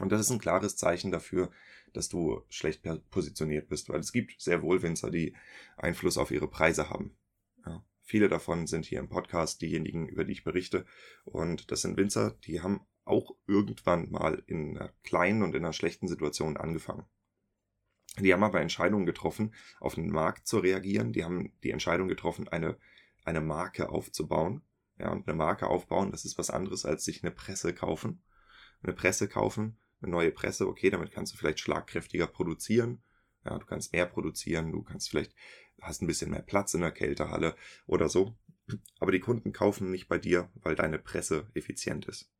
Und 0.00 0.10
das 0.10 0.20
ist 0.20 0.30
ein 0.30 0.40
klares 0.40 0.76
Zeichen 0.76 1.10
dafür, 1.10 1.50
dass 1.92 2.08
du 2.08 2.42
schlecht 2.48 2.82
positioniert 3.10 3.68
bist, 3.68 3.88
weil 3.88 4.00
es 4.00 4.12
gibt 4.12 4.40
sehr 4.40 4.62
wohl 4.62 4.82
Winzer, 4.82 5.10
die 5.10 5.34
Einfluss 5.76 6.18
auf 6.18 6.30
ihre 6.30 6.48
Preise 6.48 6.90
haben. 6.90 7.16
Ja, 7.64 7.84
viele 8.02 8.28
davon 8.28 8.66
sind 8.66 8.84
hier 8.86 8.98
im 8.98 9.08
Podcast 9.08 9.62
diejenigen, 9.62 10.08
über 10.08 10.24
die 10.24 10.32
ich 10.32 10.44
berichte. 10.44 10.84
Und 11.24 11.70
das 11.70 11.82
sind 11.82 11.96
Winzer, 11.96 12.32
die 12.44 12.60
haben 12.60 12.80
auch 13.04 13.36
irgendwann 13.46 14.10
mal 14.10 14.42
in 14.46 14.76
einer 14.76 14.92
kleinen 15.02 15.42
und 15.42 15.54
in 15.54 15.64
einer 15.64 15.72
schlechten 15.72 16.08
Situation 16.08 16.56
angefangen. 16.56 17.04
Die 18.18 18.32
haben 18.32 18.44
aber 18.44 18.60
Entscheidungen 18.60 19.06
getroffen, 19.06 19.54
auf 19.80 19.96
den 19.96 20.08
Markt 20.10 20.46
zu 20.46 20.58
reagieren. 20.58 21.12
Die 21.12 21.24
haben 21.24 21.52
die 21.62 21.70
Entscheidung 21.70 22.08
getroffen, 22.08 22.48
eine, 22.48 22.76
eine 23.24 23.40
Marke 23.40 23.88
aufzubauen. 23.88 24.62
Ja, 24.98 25.10
und 25.10 25.26
eine 25.26 25.36
Marke 25.36 25.66
aufbauen, 25.66 26.12
das 26.12 26.24
ist 26.24 26.38
was 26.38 26.50
anderes, 26.50 26.84
als 26.84 27.04
sich 27.04 27.24
eine 27.24 27.32
Presse 27.32 27.74
kaufen. 27.74 28.22
Eine 28.80 28.92
Presse 28.92 29.26
kaufen, 29.26 29.76
eine 30.00 30.12
neue 30.12 30.30
Presse, 30.30 30.68
okay, 30.68 30.88
damit 30.88 31.10
kannst 31.10 31.32
du 31.32 31.36
vielleicht 31.36 31.58
schlagkräftiger 31.58 32.28
produzieren. 32.28 33.02
Ja, 33.44 33.58
du 33.58 33.66
kannst 33.66 33.92
mehr 33.92 34.06
produzieren, 34.06 34.70
du 34.70 34.84
kannst 34.84 35.10
vielleicht, 35.10 35.34
hast 35.80 36.00
ein 36.00 36.06
bisschen 36.06 36.30
mehr 36.30 36.42
Platz 36.42 36.74
in 36.74 36.82
der 36.82 36.92
Kältehalle 36.92 37.56
oder 37.86 38.08
so. 38.08 38.36
Aber 39.00 39.10
die 39.10 39.20
Kunden 39.20 39.52
kaufen 39.52 39.90
nicht 39.90 40.06
bei 40.06 40.18
dir, 40.18 40.48
weil 40.54 40.76
deine 40.76 41.00
Presse 41.00 41.50
effizient 41.54 42.06
ist 42.06 42.33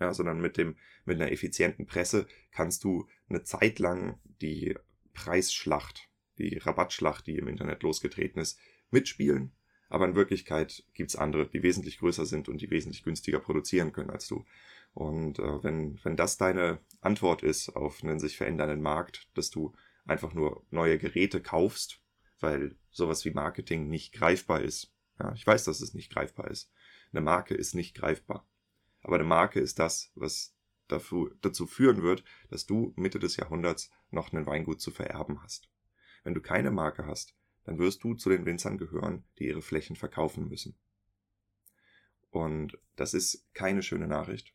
ja, 0.00 0.12
sondern 0.14 0.40
mit 0.40 0.56
dem, 0.56 0.76
mit 1.04 1.20
einer 1.20 1.32
effizienten 1.32 1.86
Presse 1.86 2.26
kannst 2.52 2.84
du 2.84 3.08
eine 3.28 3.42
Zeit 3.42 3.78
lang 3.78 4.18
die 4.40 4.76
Preisschlacht, 5.12 6.08
die 6.38 6.58
Rabattschlacht, 6.58 7.26
die 7.26 7.36
im 7.36 7.48
Internet 7.48 7.82
losgetreten 7.82 8.40
ist, 8.40 8.58
mitspielen. 8.90 9.52
Aber 9.88 10.06
in 10.06 10.14
Wirklichkeit 10.14 10.84
gibt's 10.94 11.16
andere, 11.16 11.48
die 11.48 11.62
wesentlich 11.62 11.98
größer 11.98 12.26
sind 12.26 12.48
und 12.48 12.60
die 12.60 12.70
wesentlich 12.70 13.02
günstiger 13.02 13.40
produzieren 13.40 13.92
können 13.92 14.10
als 14.10 14.28
du. 14.28 14.44
Und 14.92 15.38
äh, 15.38 15.64
wenn, 15.64 15.98
wenn 16.04 16.16
das 16.16 16.36
deine 16.36 16.80
Antwort 17.00 17.42
ist 17.42 17.70
auf 17.70 18.02
einen 18.02 18.18
sich 18.18 18.36
verändernden 18.36 18.82
Markt, 18.82 19.28
dass 19.34 19.50
du 19.50 19.74
einfach 20.06 20.34
nur 20.34 20.64
neue 20.70 20.98
Geräte 20.98 21.40
kaufst, 21.40 22.00
weil 22.40 22.76
sowas 22.90 23.24
wie 23.24 23.30
Marketing 23.30 23.88
nicht 23.88 24.12
greifbar 24.12 24.62
ist. 24.62 24.92
Ja, 25.18 25.32
ich 25.34 25.46
weiß, 25.46 25.64
dass 25.64 25.80
es 25.80 25.94
nicht 25.94 26.12
greifbar 26.12 26.50
ist. 26.50 26.70
Eine 27.12 27.22
Marke 27.22 27.54
ist 27.54 27.74
nicht 27.74 27.94
greifbar. 27.94 28.46
Aber 29.08 29.16
eine 29.16 29.24
Marke 29.24 29.58
ist 29.58 29.78
das, 29.78 30.12
was 30.16 30.54
dafür, 30.86 31.34
dazu 31.40 31.66
führen 31.66 32.02
wird, 32.02 32.22
dass 32.50 32.66
du 32.66 32.92
Mitte 32.94 33.18
des 33.18 33.38
Jahrhunderts 33.38 33.90
noch 34.10 34.34
einen 34.34 34.44
Weingut 34.44 34.82
zu 34.82 34.90
vererben 34.90 35.42
hast. 35.42 35.70
Wenn 36.24 36.34
du 36.34 36.42
keine 36.42 36.70
Marke 36.70 37.06
hast, 37.06 37.34
dann 37.64 37.78
wirst 37.78 38.04
du 38.04 38.12
zu 38.12 38.28
den 38.28 38.44
Winzern 38.44 38.76
gehören, 38.76 39.24
die 39.38 39.46
ihre 39.46 39.62
Flächen 39.62 39.96
verkaufen 39.96 40.46
müssen. 40.50 40.78
Und 42.28 42.76
das 42.96 43.14
ist 43.14 43.48
keine 43.54 43.82
schöne 43.82 44.08
Nachricht. 44.08 44.54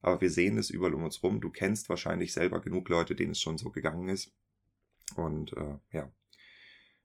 Aber 0.00 0.20
wir 0.20 0.30
sehen 0.30 0.58
es 0.58 0.70
überall 0.70 0.94
um 0.94 1.04
uns 1.04 1.22
rum. 1.22 1.40
Du 1.40 1.50
kennst 1.50 1.88
wahrscheinlich 1.88 2.32
selber 2.32 2.60
genug 2.60 2.88
Leute, 2.88 3.14
denen 3.14 3.30
es 3.30 3.40
schon 3.40 3.58
so 3.58 3.70
gegangen 3.70 4.08
ist. 4.08 4.34
Und 5.14 5.52
äh, 5.52 5.78
ja, 5.92 6.12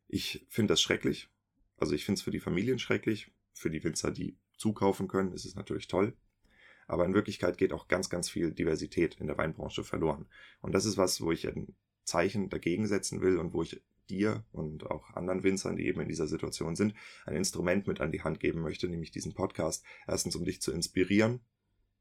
ich 0.08 0.44
finde 0.50 0.72
das 0.72 0.82
schrecklich. 0.82 1.30
Also 1.78 1.94
ich 1.94 2.04
finde 2.04 2.18
es 2.18 2.24
für 2.24 2.32
die 2.32 2.40
Familien 2.40 2.80
schrecklich. 2.80 3.32
Für 3.54 3.70
die 3.70 3.84
Winzer, 3.84 4.10
die 4.10 4.40
zukaufen 4.58 5.08
können, 5.08 5.34
ist 5.34 5.46
es 5.46 5.54
natürlich 5.54 5.88
toll. 5.88 6.18
Aber 6.90 7.06
in 7.06 7.14
Wirklichkeit 7.14 7.60
geht 7.60 7.72
auch 7.72 7.88
ganz, 7.88 8.10
ganz 8.10 8.30
viel 8.30 8.52
Diversität 8.52 9.16
in 9.20 9.28
der 9.28 9.38
Weinbranche 9.38 9.84
verloren. 9.84 10.26
Und 10.60 10.74
das 10.74 10.86
ist 10.86 10.98
was, 10.98 11.22
wo 11.22 11.32
ich 11.32 11.48
ein 11.48 11.76
Zeichen 12.04 12.50
dagegen 12.50 12.88
setzen 12.88 13.22
will 13.22 13.38
und 13.38 13.54
wo 13.54 13.62
ich 13.62 13.80
dir 14.10 14.44
und 14.52 14.90
auch 14.90 15.12
anderen 15.12 15.44
Winzern, 15.44 15.76
die 15.76 15.86
eben 15.86 16.02
in 16.02 16.08
dieser 16.08 16.26
Situation 16.26 16.76
sind, 16.76 16.96
ein 17.28 17.36
Instrument 17.36 17.86
mit 17.86 18.02
an 18.02 18.12
die 18.12 18.24
Hand 18.24 18.40
geben 18.40 18.62
möchte, 18.62 18.90
nämlich 18.90 19.12
diesen 19.12 19.36
Podcast. 19.36 19.86
Erstens, 20.08 20.36
um 20.36 20.44
dich 20.44 20.62
zu 20.62 20.72
inspirieren, 20.72 21.42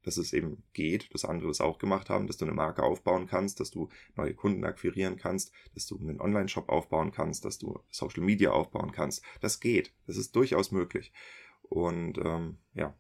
dass 0.05 0.17
es 0.17 0.33
eben 0.33 0.63
geht, 0.73 1.13
dass 1.13 1.27
andere 1.27 1.49
das 1.49 1.61
auch 1.61 1.79
gemacht 1.79 2.09
haben, 2.09 2.27
dass 2.27 2.39
du 2.39 2.47
eine 2.47 2.55
Marke 2.55 2.83
aufbauen 2.83 3.27
kannst, 3.27 3.61
dass 3.61 3.71
du 3.71 3.91
neue 4.17 4.33
Kunden 4.33 4.65
akquirieren 4.65 5.19
kannst, 5.19 5.53
dass 5.75 5.87
du 5.87 5.99
einen 5.99 6.19
Online-Shop 6.19 6.71
aufbauen 6.71 7.13
kannst, 7.13 7.45
dass 7.45 7.59
du 7.59 7.79
Social 7.91 8.23
Media 8.23 8.53
aufbauen 8.53 8.93
kannst. 8.93 9.23
Das 9.43 9.61
geht. 9.61 9.93
Das 10.07 10.17
ist 10.17 10.35
durchaus 10.35 10.73
möglich. 10.73 11.13
Und 11.61 12.17
ähm, 12.17 12.57
ja, 12.73 12.97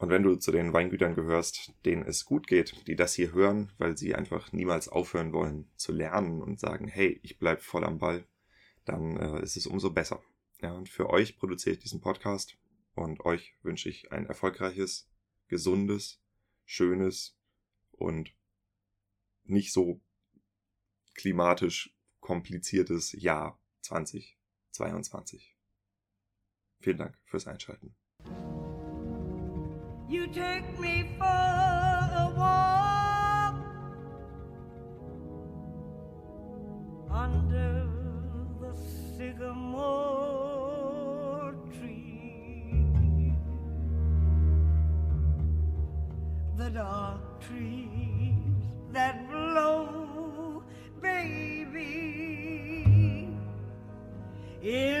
und 0.00 0.08
wenn 0.08 0.22
du 0.22 0.34
zu 0.36 0.50
den 0.50 0.72
Weingütern 0.72 1.14
gehörst, 1.14 1.74
denen 1.84 2.06
es 2.06 2.24
gut 2.24 2.46
geht, 2.46 2.86
die 2.86 2.96
das 2.96 3.12
hier 3.12 3.34
hören, 3.34 3.70
weil 3.76 3.98
sie 3.98 4.14
einfach 4.14 4.50
niemals 4.50 4.88
aufhören 4.88 5.34
wollen 5.34 5.70
zu 5.76 5.92
lernen 5.92 6.40
und 6.40 6.58
sagen, 6.58 6.88
hey, 6.88 7.20
ich 7.22 7.38
bleib 7.38 7.60
voll 7.60 7.84
am 7.84 7.98
Ball, 7.98 8.26
dann 8.86 9.18
äh, 9.18 9.42
ist 9.42 9.58
es 9.58 9.66
umso 9.66 9.90
besser. 9.90 10.22
Ja, 10.62 10.72
und 10.72 10.88
für 10.88 11.10
euch 11.10 11.36
produziere 11.36 11.74
ich 11.74 11.82
diesen 11.82 12.00
Podcast 12.00 12.56
und 12.94 13.26
euch 13.26 13.54
wünsche 13.62 13.90
ich 13.90 14.10
ein 14.10 14.24
erfolgreiches, 14.24 15.06
gesundes, 15.48 16.22
schönes 16.64 17.38
und 17.92 18.34
nicht 19.44 19.70
so 19.70 20.00
klimatisch 21.12 21.94
kompliziertes 22.20 23.12
Jahr 23.12 23.60
2022. 23.82 25.58
Vielen 26.78 26.96
Dank 26.96 27.18
fürs 27.26 27.46
Einschalten. 27.46 27.99
You 30.10 30.26
take 30.26 30.78
me 30.80 31.08
for 31.16 31.24
a 31.24 32.34
walk 32.36 33.54
under 37.08 37.86
the 38.60 38.74
sycamore 39.16 39.94
tree, 41.78 43.32
the 46.56 46.70
dark 46.70 47.40
trees 47.40 48.64
that 48.92 49.30
blow, 49.30 50.64
baby. 51.00 52.48
In 54.60 54.99